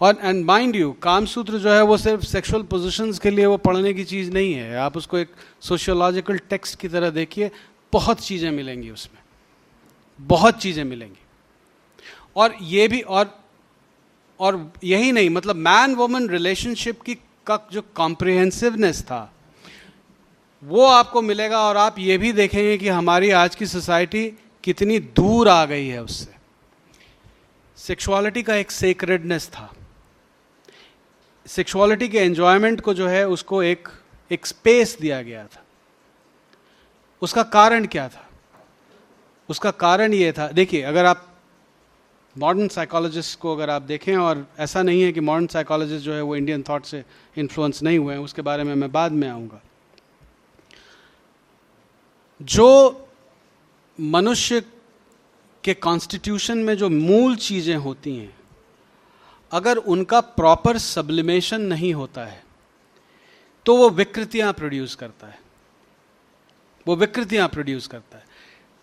[0.00, 3.56] और एंड माइंड यू काम सूत्र जो है वो सिर्फ़ सेक्सुअल पोजीशंस के लिए वो
[3.56, 5.30] पढ़ने की चीज़ नहीं है। आप उसको एक
[5.60, 7.50] सोशियोलॉजिकल टेक्स्ट की तरह देखिए,
[7.92, 9.20] बहुत चीज़ें मिलेंगी उसमें।
[10.20, 11.20] बहुत चीज़ें मिलेंगी।
[12.36, 13.41] और ये भी, और
[14.42, 17.14] और यही नहीं मतलब मैन वुमन रिलेशनशिप की
[17.46, 19.32] का जो कॉम्प्रिहेंसिवनेस था,
[20.62, 25.48] वो आपको मिलेगा और आप ये भी देखेंगे कि हमारी आज की सोसाइटी कितनी दूर
[25.48, 26.34] आ गई है उससे।
[27.76, 29.72] सेक्सुअलिटी का एक सेक्रेडनेस था।
[31.46, 33.88] सेक्सुअलिटी के एंजॉयमेंट को जो है, उसको एक
[34.30, 35.64] एक स्पेस दिया गया था।
[37.22, 38.28] उसका कारण क्या था?
[39.48, 41.31] उसका कारण ये था, देखिए, अगर आप
[42.36, 46.22] मॉडर्न साइकोलॉजिस्ट को अगर आप देखें, और ऐसा नहीं है कि मॉडर्न साइकोलॉजिस्ट जो है
[46.22, 47.04] वो इंडियन थॉट से
[47.36, 49.60] इन्फ्लुएंस नहीं हुए हैं, उसके बारे में मैं बाद में आऊँगा।
[52.40, 53.08] जो
[53.98, 54.60] मनुष्य
[55.64, 58.34] के कॉन्स्टिट्यूशन में जो मूल चीज़ें होती हैं,
[59.52, 62.42] अगर उनका प्रॉपर सब्लिमेशन नहीं होता है
[63.66, 65.38] तो वो विकृतियाँ प्रोड्यूस करता है।
[66.86, 68.24] वो विकृतियाँ प्रोड्यूस करता है।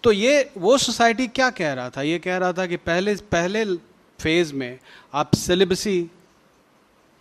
[0.03, 2.01] तो ये, वो सोसाइटी क्या कह रहा था?
[2.01, 3.65] ये कह रहा था कि पहले पहले
[4.21, 4.79] फ़ेज़ में
[5.13, 6.11] आप सिलेबसी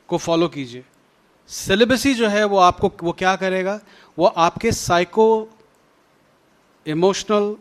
[0.08, 0.84] को फॉलो कीजिए।
[1.48, 3.80] सिलेबसी जो है, वो आपको, वो क्या करेगा?
[4.18, 5.48] वो आपके psycho
[6.86, 7.56] emotional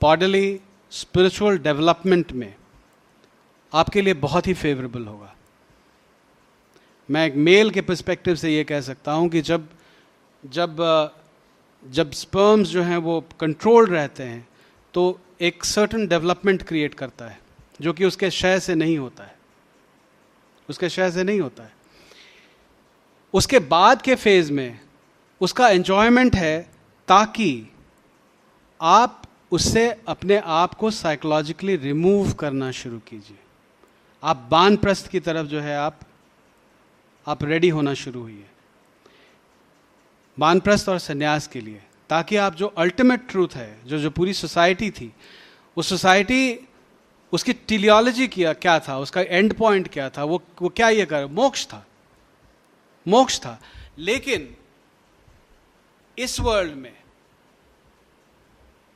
[0.00, 0.60] bodily
[0.90, 2.54] spiritual development में
[3.74, 5.34] आपके लिए बहुत ही फेवरेबल होगा।
[7.10, 9.68] मैं एक मेल के पर्सपेक्टिव से ये कह सकता हूँ कि जब
[10.46, 10.76] जब
[11.82, 14.48] जब स्पर्म्स जो हैं वो कंट्रोल रहते हैं
[14.94, 17.38] तो एक सर्टन डेवलपमेंट क्रिएट करता है,
[17.80, 19.36] जो कि उसके शय से नहीं होता है।
[20.68, 21.72] उसके शय से नहीं होता है।
[23.34, 24.80] उसके बाद के फ़ेज़ में
[25.40, 26.60] उसका एंजॉयमेंट है
[27.08, 27.72] ताकि
[28.80, 29.22] आप
[29.52, 33.38] उससे अपने आप को साइकोलॉजिकली रिमूव करना शुरू कीजिए।
[34.22, 36.00] आप बानप्रस्थ की तरफ़ जो है आप
[37.26, 38.44] आप रेडी होना शुरू हुई
[40.38, 44.90] बानप्रस्थ और संन्यास के लिए, ताकि आप जो अल्टीमेट ट्रूथ है, जो जो पूरी सोसाइटी
[44.90, 45.14] थी,
[45.76, 46.68] उस सोसाइटी
[47.32, 51.26] उसकी टिलियोलॉजी किया, क्या था, उसका एंड पॉइंट क्या था, वो वो क्या ये कर,
[51.26, 51.86] मोक्ष था।
[53.08, 53.62] मोक्ष था।
[53.98, 54.56] लेकिन,
[56.18, 56.96] इस वर्ल्ड में,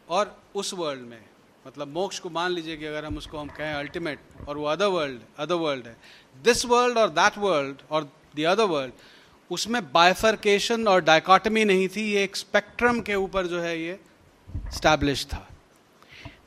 [0.09, 1.25] और उस वर्ल्ड में
[1.67, 4.19] मतलब मोक्ष को मान लीजिए कि अगर हम उसको हम कहें अल्टीमेट
[4.49, 5.97] और वो अदर वर्ल्ड अदर वर्ल्ड है।
[6.45, 8.93] दिस वर्ल्ड और दैट वर्ल्ड और द अदर वर्ल्ड
[9.53, 13.99] उसमें बायफर्केशन और डायकॉटमी नहीं थी, ये एक स्पेक्ट्रम के ऊपर जो है ये
[14.75, 15.47] स्टैब्लिश था।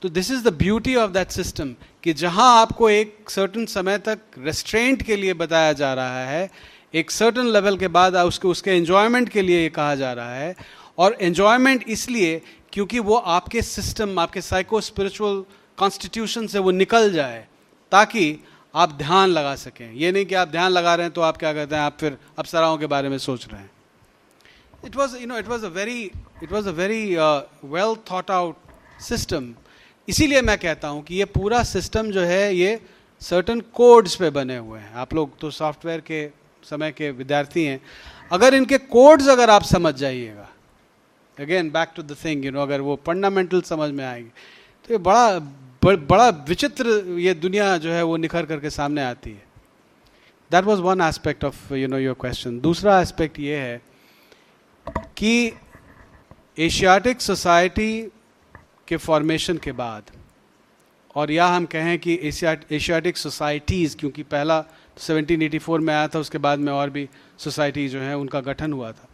[0.01, 4.19] तो this is the beauty of that system कि जहाँ आपको एक सर्टन समय तक
[4.39, 6.49] रेस्ट्रेंट के लिए बताया जा रहा है,
[6.93, 10.55] एक सर्टन लेवल के बाद उसके उसके एंजॉयमेंट के लिए ये कहा जा रहा है,
[10.97, 12.41] और एंजॉयमेंट इसलिए
[12.73, 15.43] क्योंकि वो आपके सिस्टम आपके साइको स्पिरिचुअल
[15.77, 17.45] कॉन्स्टिट्यूशन से वो निकल जाए,
[17.91, 18.39] ताकि
[18.75, 21.53] आप ध्यान लगा सकें। ये नहीं कि आप ध्यान लगा रहे हैं तो आप क्या
[21.53, 21.81] कहते हैं?
[21.81, 23.69] आप फिर अप्सराओं के बारे में सोच रहे हैं।
[24.85, 26.01] It was you know it was a very
[26.43, 28.55] it was a very well thought out
[29.01, 29.53] system
[30.07, 32.79] इसीलिए मैं कहता हूँ कि ये पूरा सिस्टम जो है, ये
[33.21, 36.27] सर्टन कोड्स पे बने हुए हैं। आप लोग तो सॉफ्टवेयर के
[36.63, 37.79] समय के विद्यार्थी हैं।
[38.31, 40.47] अगर इनके कोड्स अगर आप समझ जाइएगा
[41.37, 44.29] again back to the thing you know अगर वो फंडामेंटल समझ में आएगी
[44.85, 45.39] तो ये बड़ा
[45.85, 46.87] बड़ा विचित्र
[47.19, 49.43] ये दुनिया जो है वो निखर करके सामने आती है।
[50.51, 53.81] That was one aspect of you know your question दूसरा एस्पेक्ट ये है
[55.17, 55.51] कि
[56.59, 58.01] एशियाटिक सोसाइटी
[58.87, 60.11] के फॉर्मेशन के बाद,
[61.15, 64.63] और या हम कहें कि एशियाटिक सोसाइटीज़ क्योंकि पहला
[64.97, 67.07] 1784 में आया था, उसके बाद में और भी
[67.37, 69.07] सोसाइटी जो है, उनका गठन हुआ था।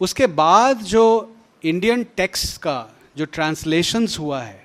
[0.00, 4.63] उसके बाद जो इंडियन टेक्स्ट का जो ट्रांसलेशंस हुआ है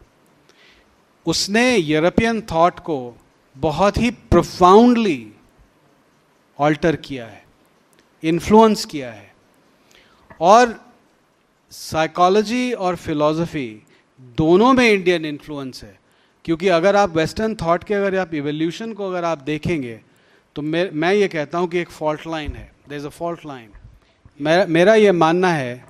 [1.26, 3.18] उसने यूरोपियन थॉट को
[3.56, 5.32] बहुत ही प्रोफाउंडली
[6.60, 7.44] ऑल्टर किया है
[8.24, 9.34] इन्फ्लुएंस किया है।
[10.42, 10.80] और
[11.72, 13.84] साइकोलॉजी और फिलॉसफी
[14.38, 15.98] दोनों में इंडियन इन्फ्लुएंस है।
[16.46, 20.00] क्योंकि अगर आप वेस्टर्न थॉट के, अगर आप इवोल्यूशन को अगर आप देखेंगे
[20.56, 23.46] तो मैं मैं ये कहता हूँ कि एक फॉल्ट लाइन है। There is a fault
[23.46, 23.70] line
[24.40, 25.86] मेरा मेरा ये मानना है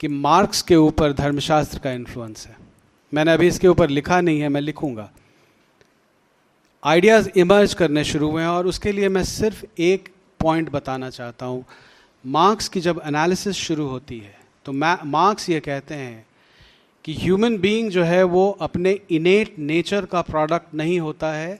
[0.00, 2.56] कि मार्क्स के ऊपर धर्मशास्त्र का इन्फ्लुएंस है।
[3.12, 5.10] मैंने अभी इसके ऊपर लिखा नहीं है, मैं लिखूँगा।
[6.82, 10.08] आइडियाज़ इमर्ज करने शुरू हुए हैं और उसके लिए मैं सिर्फ़ एक
[10.40, 11.64] पॉइंट बताना चाहता हूँ।
[12.24, 14.34] मार्क्स की जब एनालिसिस शुरू होती है
[14.66, 16.26] तो मार्क्स ये कहते हैं
[17.04, 21.58] कि ह्यूमन बीइंग जो है वो अपने इनेट नेचर का प्रोडक्ट नहीं होता है।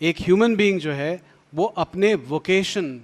[0.00, 1.20] एक ह्यूमन बीइंग जो है
[1.52, 3.00] वो अपने वोकेशन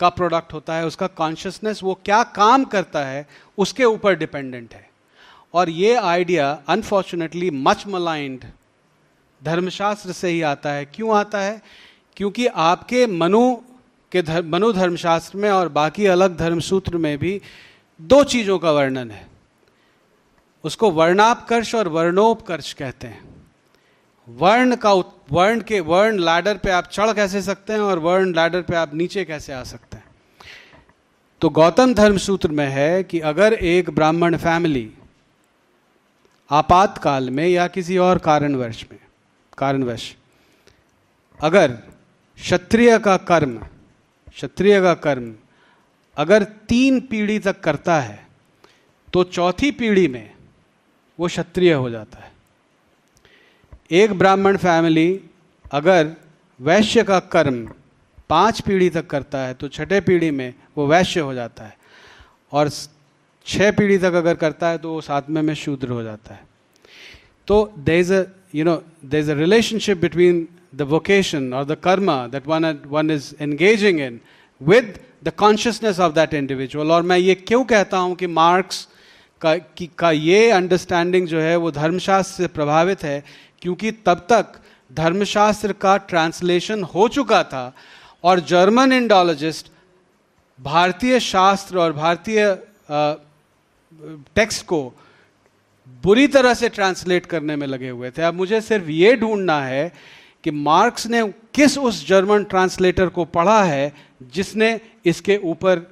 [0.00, 3.26] का प्रोडक्ट होता है, उसका कॉन्शियसनेस, वो क्या काम करता है,
[3.58, 4.90] उसके ऊपर डिपेंडेंट है।
[5.54, 8.44] और ये आइडिया अनफॉर्चुनेटली मच मलाइंड
[9.44, 11.62] धर्मशास्त्र से ही आता है। क्यों आता है?
[12.16, 13.56] क्योंकि आपके मनु
[14.12, 17.40] के धर्म मनु धर्मशास्त्र में और बाकी अलग धर्मसूत्र में भी
[18.00, 19.26] दो चीज़ों का वर्णन है।
[20.64, 23.24] उसको वर्णापकर्ष और वर्णोपकर्ष कहते हैं।
[24.28, 24.92] वर्ण का
[25.32, 28.94] वर्ण के, वर्ण लैडर पे आप चढ़ कैसे सकते हैं और वर्ण लैडर पे आप
[28.94, 30.04] नीचे कैसे आ सकते हैं?
[31.40, 34.92] तो गौतम धर्म सूत्र में है कि अगर एक ब्राह्मण फैमिली
[36.52, 38.98] आपातकाल में या किसी और कारणवश में,
[39.58, 40.14] कारणवश।
[41.40, 41.72] अगर
[42.38, 43.58] क्षत्रिय का कर्म,
[44.28, 45.34] क्षत्रिय का कर्म
[46.16, 48.26] अगर तीन पीढ़ी तक करता है
[49.12, 50.30] तो चौथी पीढ़ी में
[51.18, 52.30] वो क्षत्रिय हो जाता है।
[53.90, 55.20] एक ब्राह्मण फैमिली
[55.72, 56.14] अगर
[56.60, 57.66] वैश्य का कर्म
[58.28, 61.76] पाँच पीढ़ी तक करता है तो छठे पीढ़ी में वो वैश्य हो जाता है।
[62.52, 62.68] और
[63.46, 66.40] छह पीढ़ी तक अगर करता है तो वो सातवें में शूद्र हो जाता है।
[67.48, 68.24] तो there is a
[68.54, 73.34] no there is a relationship between the vocation और the karma that one one is
[73.40, 74.20] engaging in
[74.60, 78.86] with the consciousness of that individual और मैं ये क्यों कहता हूँ कि मार्क्स
[79.40, 83.22] का की, का ये अंडरस्टैंडिंग जो है वो धर्मशास्त्र से प्रभावित है
[83.62, 87.72] क्योंकि तब तक धर्मशास्त्र का ट्रांसलेशन हो चुका था
[88.24, 89.70] और जर्मन इंडोलॉजिस्ट
[90.58, 92.44] भारतीय शास्त्र और भारतीय
[94.34, 94.82] टेक्स्ट को
[96.04, 99.92] बुरी तरह से ट्रांसलेट करने में लगे हुए थे। अब मुझे सिर्फ़ ये ढूंढना है
[100.44, 101.22] कि मार्क्स ने
[101.54, 103.92] किस उस जर्मन ट्रांसलेटर को पढ़ा है
[104.34, 105.86] जिसने इसके ऊपर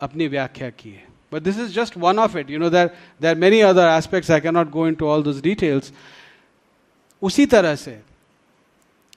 [0.00, 2.90] अपनी व्याख्या की है। But this is just one of it you know there
[3.22, 5.92] there many other aspects I can not go into all this details
[7.22, 7.98] उसी तरह से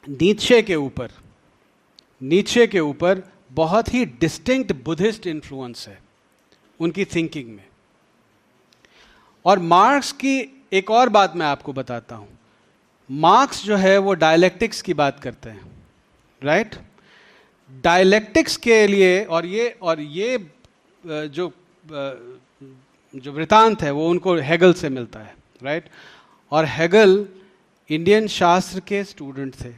[0.07, 1.11] नीचे के ऊपर
[2.21, 3.21] नीचे के ऊपर
[3.51, 5.97] बहुत ही डिस्टिंक्ट बुद्धिस्ट इन्फ्लुएंस है
[6.79, 7.63] उनकी थिंकिंग में।
[9.45, 10.37] और मार्क्स की
[10.73, 12.27] एक और बात मैं आपको बताता हूँ।
[13.09, 15.71] मार्क्स जो है वो डायलेक्टिक्स की बात करते हैं
[16.41, 16.75] राइट
[17.83, 20.37] डायलेक्टिक्स के लिए और ये और ये
[21.03, 21.51] जो
[23.13, 25.89] जो वृतांत है, वो उनको हेगल से मिलता है राइट
[26.51, 27.25] और हेगल
[27.89, 29.73] इंडियन शास्त्र के स्टूडेंट थे।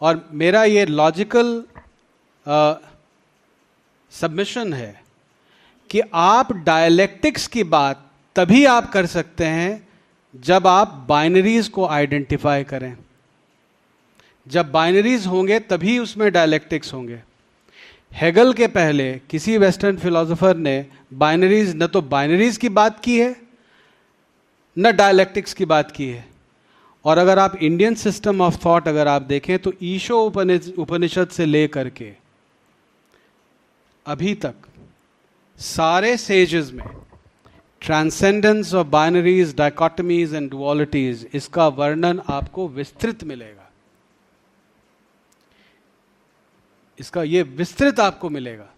[0.00, 1.62] और मेरा ये लॉजिकल
[4.12, 5.02] सबमिशन है
[5.90, 8.04] कि आप डायलेक्टिक्स की बात
[8.36, 9.88] तभी आप कर सकते हैं
[10.34, 12.96] जब आप बाइनरीज को आइडेंटिफाई करें।
[14.46, 17.20] जब बाइनरीज होंगे तभी उसमें डायलेक्टिक्स होंगे।
[18.12, 23.34] हेगल के पहले किसी वेस्टर्न फिलोसोफर ने बाइनरीज न तो बाइनरीज की बात की है,
[24.76, 26.24] न डायलेक्टिक्स की बात की है।
[27.04, 30.22] और अगर आप इंडियन सिस्टम ऑफ़ थॉट अगर आप देखें तो ईशो
[30.78, 32.12] उपनिषद से लेकर के
[34.06, 34.54] अभी तक
[35.60, 36.86] सारे सेजेस में
[37.80, 43.70] transcendence of binaries dichotomies and dualities इसका वर्णन आपको विस्तृत मिलेगा।
[47.00, 48.68] इसका ये विस्तृत आपको मिलेगा।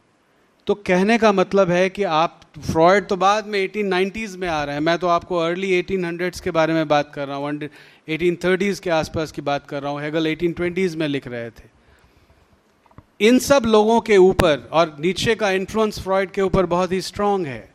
[0.67, 4.75] तो कहने का मतलब है कि आप, फ्रॉयड तो बाद में 1890s में आ रहे
[4.75, 7.61] हैं। मैं तो आपको अर्ली 1800s के बारे में बात कर रहा हूँ।
[8.09, 11.72] 1830s के आसपास की बात कर रहा हूँ। हेगल 1820s में लिख रहे थे।
[13.23, 17.47] इन सब लोगों के ऊपर, और नीचे का इन्फ्लुएंस फ्रॉइड के ऊपर बहुत ही स्ट्रांग
[17.47, 17.75] है।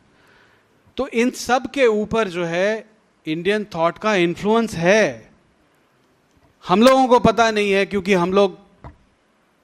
[0.96, 2.90] तो इन सब के ऊपर जो है
[3.26, 5.30] इंडियन थॉट का इन्फ्लुएंस है।
[6.68, 8.58] हम लोगों को पता नहीं है, क्योंकि हम लोग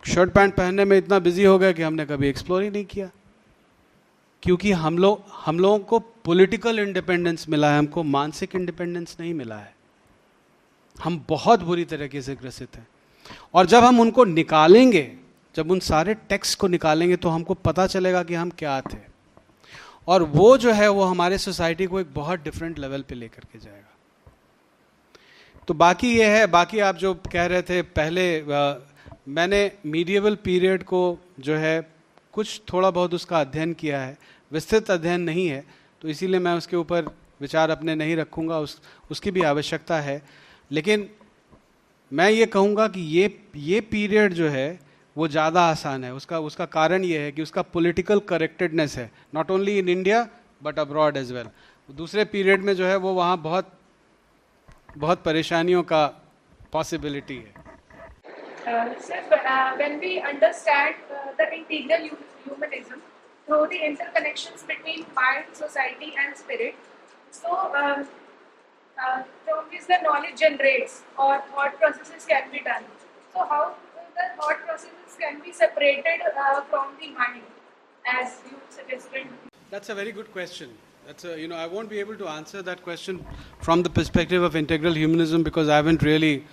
[0.06, 3.10] शर्ट पैंट पहनने में इतना बिज़ी हो गए कि हमने कभी एक्सप्लोर ही नहीं किया।
[4.42, 9.56] क्योंकि हम लोग, हम लोगों को पॉलिटिकल इंडिपेंडेंस मिला है, हमको मानसिक इंडिपेंडेंस नहीं मिला
[9.56, 9.74] है।
[11.04, 12.86] हम बहुत बुरी तरीके से ग्रसित हैं।
[13.54, 15.23] और जब हम उनको निकालेंगे
[15.56, 18.98] जब उन सारे टेक्स्ट को निकालेंगे तो हमको पता चलेगा कि हम क्या थे।
[20.08, 23.58] और वो जो है वो हमारे सोसाइटी को एक बहुत डिफरेंट लेवल पे लेकर के
[23.58, 23.90] जाएगा।
[25.68, 28.74] तो बाकी ये है बाकी आप जो कह रहे थे पहले आ,
[29.28, 31.80] मैंने मीडिएवल पीरियड को जो है
[32.32, 34.18] कुछ थोड़ा बहुत उसका अध्ययन किया है
[34.52, 35.64] विस्तृत अध्ययन नहीं है
[36.02, 37.04] तो इसीलिए मैं उसके ऊपर
[37.40, 38.80] विचार अपने नहीं रखूँगा उस
[39.10, 40.22] उसकी भी आवश्यकता है।
[40.70, 41.08] लेकिन
[42.12, 44.83] मैं ये कहूँगा कि ये ये पीरियड जो है
[45.16, 49.50] वो ज़्यादा आसान है उसका उसका कारण ये है कि उसका पॉलिटिकल करेक्टेडनेस है not
[49.50, 50.26] only in India
[50.62, 51.50] but abroad as well
[51.88, 53.72] दूसरे पीरियड में जो है वो वहाँ बहुत
[54.96, 56.06] बहुत परेशानियों का
[56.72, 57.62] पॉसिबिलिटी है
[58.66, 59.76] Uh, uh, uh,
[63.48, 66.74] through the interconnections between mind, society, and spirit,
[67.30, 68.06] so um,
[68.96, 72.84] uh, from which the knowledge generates or thought processes can be done.
[73.34, 73.74] So, how
[74.14, 77.42] the thought processes can be separated uh, from the mind,
[78.06, 79.26] as you suggested?
[79.70, 80.70] That's a very good question.
[81.06, 83.24] That's a, you know, I won't be able to answer that question
[83.60, 86.44] from the perspective of integral humanism because I haven't really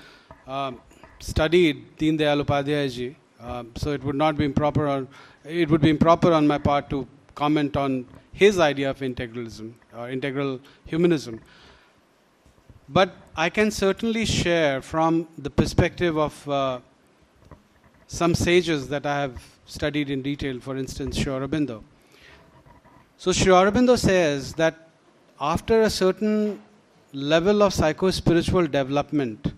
[0.47, 0.81] um,
[1.19, 3.15] studied Deen Dayal Upadhyay ji.
[3.39, 5.07] Um, so it would not be improper on,
[5.45, 10.09] it would be improper on my part to comment on his idea of integralism or
[10.09, 11.39] integral humanism.
[12.89, 16.79] But I can certainly share from the perspective of uh,
[18.11, 21.81] some sages that I have studied in detail, for instance, Sri Aurobindo.
[23.17, 24.89] So Sri Aurobindo says that
[25.39, 26.61] after a certain
[27.13, 29.53] level of psycho-spiritual development,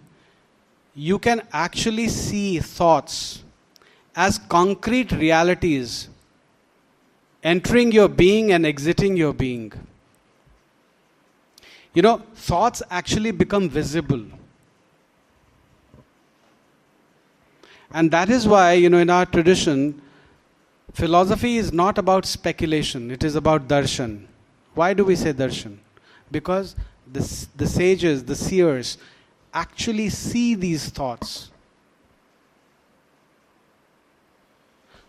[0.93, 3.43] you can actually see thoughts
[4.15, 6.09] as concrete realities
[7.41, 9.73] entering your being and exiting your being.
[11.95, 14.23] You know, thoughts actually become visible.
[17.93, 20.01] And that is why, you know, in our tradition,
[20.93, 24.25] philosophy is not about speculation, it is about darshan.
[24.73, 25.77] Why do we say darshan?
[26.31, 26.75] Because
[27.11, 28.97] the, the sages, the seers,
[29.53, 31.51] actually see these thoughts.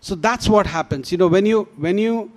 [0.00, 1.10] So that's what happens.
[1.10, 2.30] You know, when you when you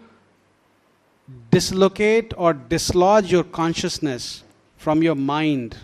[1.52, 4.44] dislocate or dislodge your consciousness
[4.78, 5.76] from your mind,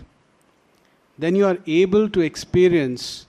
[1.18, 3.26] then you are able to experience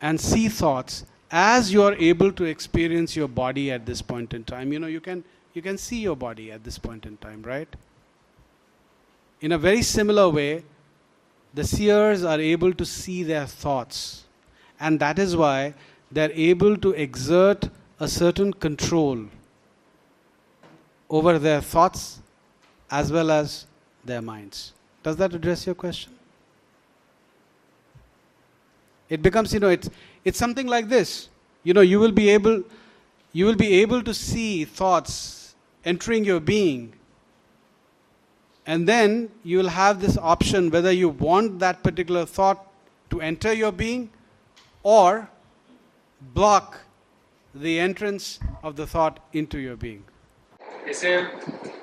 [0.00, 4.44] and see thoughts as you are able to experience your body at this point in
[4.44, 4.72] time.
[4.72, 5.24] You know, you can
[5.54, 7.68] you can see your body at this point in time, right?
[9.40, 10.64] In a very similar way,
[11.54, 14.24] the seers are able to see their thoughts.
[14.80, 15.74] And that is why
[16.10, 17.68] they're able to exert
[17.98, 19.26] a certain control
[21.10, 22.20] over their thoughts
[22.90, 23.66] as well as
[24.04, 24.72] their minds.
[25.02, 26.12] Does that address your question?
[29.09, 29.89] It becomes, you know, it's,
[30.25, 31.29] it's something like this.
[31.63, 32.63] You know, you will be able,
[33.33, 35.55] you will be able to see thoughts
[35.85, 36.93] entering your being.
[38.65, 42.65] And then you will have this option whether you want that particular thought
[43.09, 44.09] to enter your being
[44.83, 45.29] or
[46.33, 46.79] block
[47.53, 50.03] the entrance of the thought into your being.
[50.87, 51.17] जैसे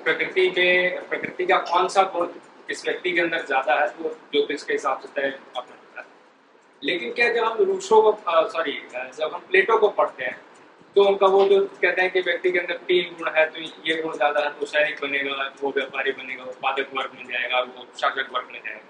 [0.05, 0.67] प्रकृति के
[1.09, 2.27] प्रकृति का कौन सा गुण
[2.67, 5.74] किस व्यक्ति के अंदर ज्यादा है वो ज्योतिष के हिसाब से तय अपना होता है
[6.82, 8.12] लेकिन क्या जब हम रूसो को
[8.50, 10.38] सॉरी जब हम प्लेटो को पढ़ते हैं
[10.96, 13.94] तो उनका वो जो कहते हैं कि व्यक्ति के अंदर तीन गुण है तो ये
[14.02, 17.86] गुण ज़्यादा है तो सैनिक बनेगा, वो व्यापारी बनेगा, वो पादक वर्ग में जाएगा, वो
[18.00, 18.80] शासक वर्ग में जाएगा।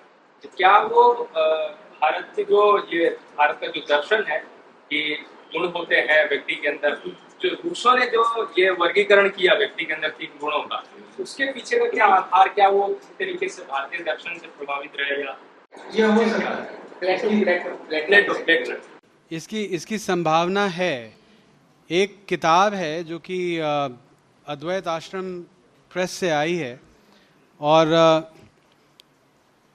[0.45, 3.09] तो क्या वो भारत की जो, ये
[3.39, 4.39] भारत का जो दर्शन है
[4.91, 5.03] कि
[5.55, 6.95] गुण होते हैं व्यक्ति के अंदर?
[7.43, 8.22] जो रूसों ने जो
[8.59, 10.82] ये वर्गीकरण किया व्यक्ति के अंदर तीन गुणों का,
[11.20, 15.39] उसके पीछे का क्या आधार, क्या वो तरीके से भारतीय दर्शन से प्रभावित रहेगा
[15.95, 16.03] ये?
[16.05, 16.84] हो सकता
[19.31, 21.17] इसकी इसकी संभावना है।
[21.91, 25.41] एक किताब है जो कि अद्वैत आश्रम
[25.91, 26.81] प्रेस से आई है
[27.61, 27.87] और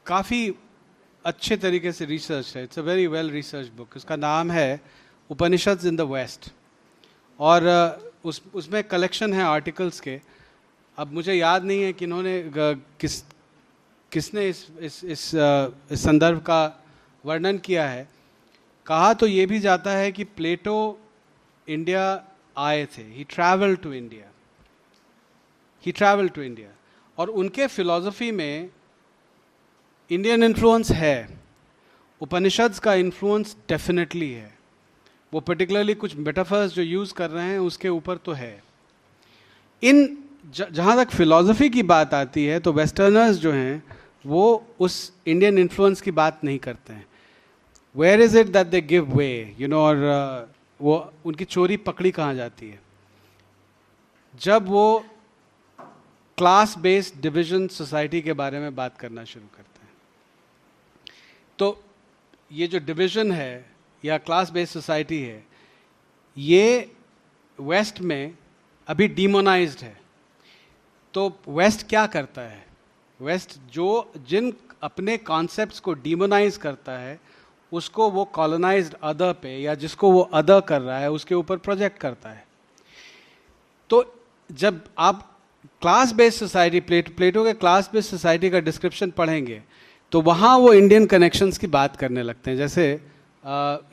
[0.05, 0.53] काफ़ी
[1.25, 4.81] अच्छे तरीके से रिसर्च है। It's a very well research book उसका नाम है
[5.29, 6.49] उपनिषद इन द वेस्ट।
[7.39, 7.61] और
[8.25, 10.19] उस उसमें कलेक्शन है आर्टिकल्स के।
[10.97, 12.51] अब मुझे याद नहीं है कि इन्होंने
[12.99, 13.21] किस
[14.11, 15.31] किसने इस इस इस,
[15.91, 16.80] इस संदर्भ का
[17.25, 18.07] वर्णन किया है।
[18.85, 20.99] कहा तो ये भी जाता है कि प्लेटो
[21.67, 22.03] इंडिया
[22.57, 24.27] आए थे। He travel to India
[25.83, 26.69] he travel to India
[27.17, 28.69] और उनके फिलॉसफी में
[30.11, 31.39] इंडियन इन्फ्लुएंस है।
[32.21, 34.57] उपनिषद्स का इन्फ्लुएंस डेफिनेटली है।
[35.33, 38.63] वो पर्टिकुलरली कुछ मेटाफर्स जो यूज़ कर रहे हैं, उसके ऊपर तो है।
[39.83, 40.17] इन
[40.55, 43.83] जहाँ तक फिलॉसफी की बात आती है तो वेस्टर्नर्स जो हैं,
[44.25, 47.05] वो उस इंडियन इन्फ्लुएंस की बात नहीं करते हैं।
[47.95, 52.11] Where is it that they give way you know और uh, वो उनकी चोरी पकड़ी
[52.11, 52.79] कहाँ जाती है?
[54.35, 55.05] जब वो
[56.37, 59.93] क्लास बेस्ड डिविजन सोसाइटी के बारे में बात करना शुरू करते हैं।
[61.59, 61.83] तो
[62.51, 63.69] ये जो डिविजन है
[64.05, 65.43] या क्लास बेस्ड सोसाइटी है
[66.37, 66.91] ये
[67.59, 68.37] वेस्ट में
[68.87, 70.01] अभी डिमोनाइज्ड है।
[71.13, 72.65] तो वेस्ट क्या करता है?
[73.21, 77.19] वेस्ट जो जिन अपने कॉन्सेप्ट्स को डिमोनाइज करता है
[77.71, 81.97] उसको वो कॉलोनाइज्ड अदर पे या जिसको वो अदर कर रहा है, उसके ऊपर प्रोजेक्ट
[81.97, 82.45] करता है।
[83.89, 84.03] तो
[84.49, 85.27] जब आप
[85.81, 89.61] class based society plate Plato के क्लास बेस्ड सोसाइटी का डिस्क्रिप्शन पढ़ेंगे
[90.11, 92.83] तो वहाँ वो इंडियन कनेक्शंस की बात करने लगते हैं। जैसे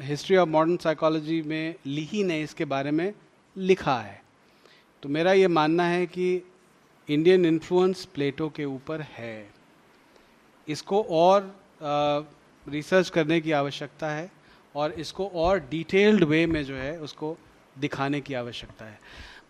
[0.02, 3.12] हिस्ट्री ऑफ़ मॉडर्न साइकोलॉजी में लीही ने इसके बारे में
[3.56, 4.20] लिखा है।
[5.02, 6.42] तो मेरा ये मानना है कि
[7.08, 9.48] इंडियन इन्फ्लुएंस प्लेटो के ऊपर है।
[10.68, 11.54] इसको और
[12.70, 14.30] रिसर्च करने की आवश्यकता है
[14.74, 17.36] और इसको और डिटेल्ड वे में जो है उसको
[17.76, 18.98] दिखाने की आवश्यकता है।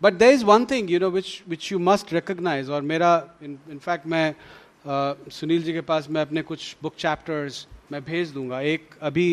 [0.01, 3.11] But there is one thing you know which which you must recognise और मेरा
[3.43, 8.61] इनफैक्ट मैं uh, सुनील जी के पास मैं अपने कुछ बुक चैप्टर्स मैं भेज दूँगा।
[8.61, 9.29] एक अभी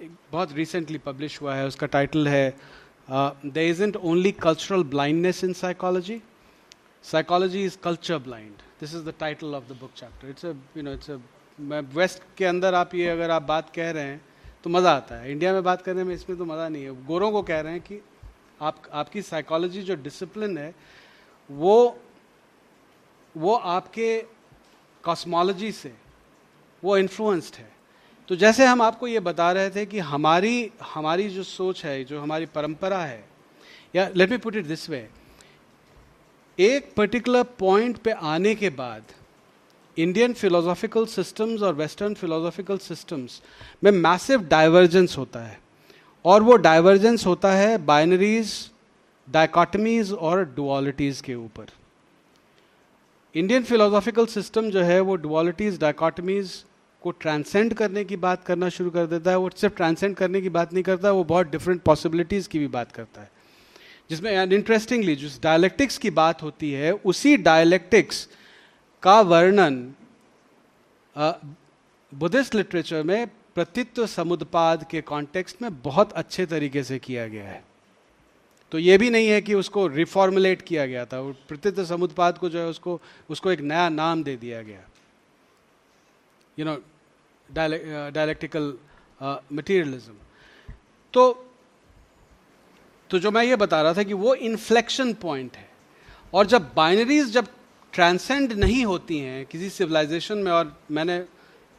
[0.00, 2.56] एक बहुत रिसेंटली पब्लिश हुआ है उसका टाइटल है
[3.46, 6.20] there isn't only cultural blindness in psychology
[7.04, 10.82] psychology is culture blind this is the title of the book chapter it's a you
[10.82, 11.16] know it's a
[11.60, 14.20] west के अंदर आप ये अगर आप बात कह रहे हैं
[14.64, 17.30] तो मज़ा आता है। इंडिया में बात करने में इसमें तो मज़ा नहीं है। गोरों
[17.32, 18.00] को कह रहे हैं कि
[18.62, 20.74] आप, आपकी साइकोलॉजी जो डिसिप्लिन है,
[21.50, 21.98] वो
[23.34, 24.16] वो आपके
[25.04, 25.92] कॉस्मोलॉजी से,
[26.82, 27.68] वो इन्फ्लुएंस्ड है।
[28.28, 32.20] तो जैसे हम आपको ये बता रहे थे कि हमारी हमारी जो सोच है, जो
[32.20, 33.24] हमारी परंपरा है,
[33.94, 35.08] या let me put it this way
[36.58, 39.12] एक पर्टिकुलर पॉइंट पे आने के बाद
[39.98, 43.42] इंडियन फिलोसॉफिकल सिस्टम्स और वेस्टर्न फिलोसॉफिकल सिस्टम्स
[43.84, 45.60] में मैसिव डाइवर्जेंस होता है।
[46.24, 48.70] और वो डाइवर्जेंस होता है बाइनरीज
[49.30, 51.66] डायकॉटमीज और डुअलिटीज के ऊपर।
[53.34, 56.64] इंडियन फिलोसॉफिकल सिस्टम जो है वो डुअलिटीज डायकॉटमीज
[57.02, 60.48] को ट्रांसेंड करने की बात करना शुरू कर देता है। वो सिर्फ़ ट्रांसेंड करने की
[60.48, 63.30] बात नहीं करता, वो बहुत डिफरेंट पॉसिबिलिटीज़ की भी बात करता है।
[64.10, 68.28] जिसमें इंटरेस्टिंगली जिस डायलेक्टिक्स की बात होती है, उसी डायलेक्टिक्स
[69.02, 69.76] का वर्णन
[72.12, 77.62] बुद्धिस्ट लिटरेचर में प्रतित्व समुदपाद के कॉन्टेक्स्ट में बहुत अच्छे तरीके से किया गया है।
[78.72, 82.58] तो ये भी नहीं है कि उसको रिफॉर्मुलेट किया गया था प्रतित्व समुदपाद को जो
[82.58, 83.00] है उसको
[83.30, 84.84] उसको एक नया नाम दे दिया गया।
[86.58, 86.76] यू नो
[87.48, 88.72] डायलेक्टिकल
[89.52, 90.14] मटीरियलिज्म
[91.14, 91.46] तो
[93.10, 95.68] तो जो मैं ये बता रहा था कि वो इन्फ्लेक्शन पॉइंट है।
[96.34, 97.46] और जब बाइनरीज जब
[97.92, 101.24] ट्रांसेंड नहीं होती हैं किसी सिविलाइजेशन में और मैंने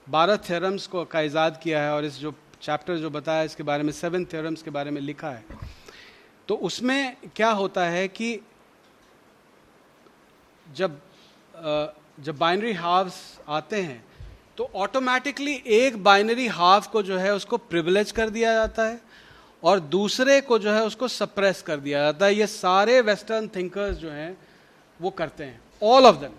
[0.07, 3.83] बारह थ्योरम्स को का ईजाद किया है और इस जो चैप्टर जो बताया इसके बारे
[3.83, 5.43] में सेवन थ्योरम्स के बारे में लिखा है।
[6.47, 8.39] तो उसमें क्या होता है कि
[10.67, 10.99] जब
[12.19, 14.03] जब बाइनरी हाफ्स आते हैं
[14.57, 19.01] तो ऑटोमेटिकली एक बाइनरी हाफ़ को जो है उसको प्रिविलेज कर दिया जाता है
[19.63, 23.97] और दूसरे को जो है उसको सप्रेस कर दिया जाता है। ये सारे वेस्टर्न थिंकर्स
[23.97, 24.37] जो हैं
[24.99, 26.31] वो करते हैं। ऑल ऑफ़ देम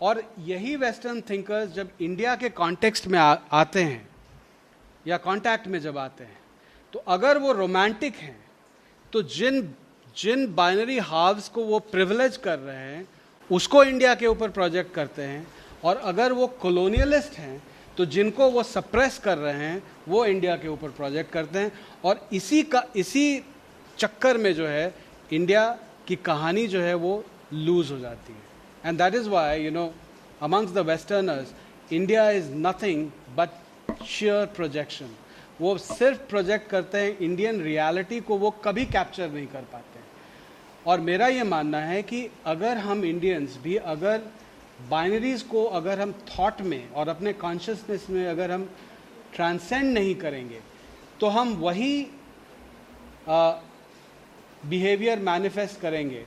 [0.00, 4.08] और यही वेस्टर्न थिंकर्स जब इंडिया के कॉन्टेक्स्ट में आ, आते हैं
[5.06, 6.38] या कांटेक्ट में जब आते हैं
[6.92, 8.38] तो अगर वो रोमांटिक हैं
[9.12, 9.74] तो जिन
[10.16, 13.08] जिन बाइनरी हाव्स को वो प्रिविलेज कर रहे हैं
[13.50, 15.46] उसको इंडिया के ऊपर प्रोजेक्ट करते हैं।
[15.84, 17.62] और अगर वो कॉलोनियलिस्ट हैं
[17.96, 21.72] तो जिनको वो सप्रेस कर रहे हैं वो इंडिया के ऊपर प्रोजेक्ट करते हैं।
[22.04, 23.44] और इसी का इसी
[23.98, 24.94] चक्कर में जो है
[25.32, 25.68] इंडिया
[26.08, 28.42] की कहानी जो है वो लूज हो जाती है.
[28.84, 29.92] And that is why you know
[30.42, 31.54] amongst the westerners
[31.92, 35.10] India is nothing but sheer projection
[35.60, 40.00] वो सिर्फ़ प्रोजेक्ट करते हैं इंडियन रियलिटी को वो कभी कैप्चर नहीं कर पाते
[40.86, 44.20] और मेरा ये मानना है कि अगर हम इंडियंस भी, अगर
[44.90, 48.68] बाइनरीज को अगर हम थॉट में और अपने कॉन्शियसनेस में अगर हम
[49.34, 50.60] ट्रांसेंड नहीं करेंगे
[51.20, 52.06] तो हम वही
[54.66, 56.24] बिहेवियर मैनिफेस्ट करेंगे.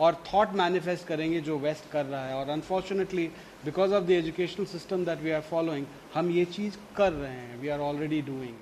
[0.00, 3.26] और थॉट मैनिफेस्ट करेंगे जो वेस्ट कर रहा है। और unfortunately
[3.64, 7.60] because of the educational system that we are following हम ये चीज़ कर रहे हैं।
[7.60, 8.56] We are already doing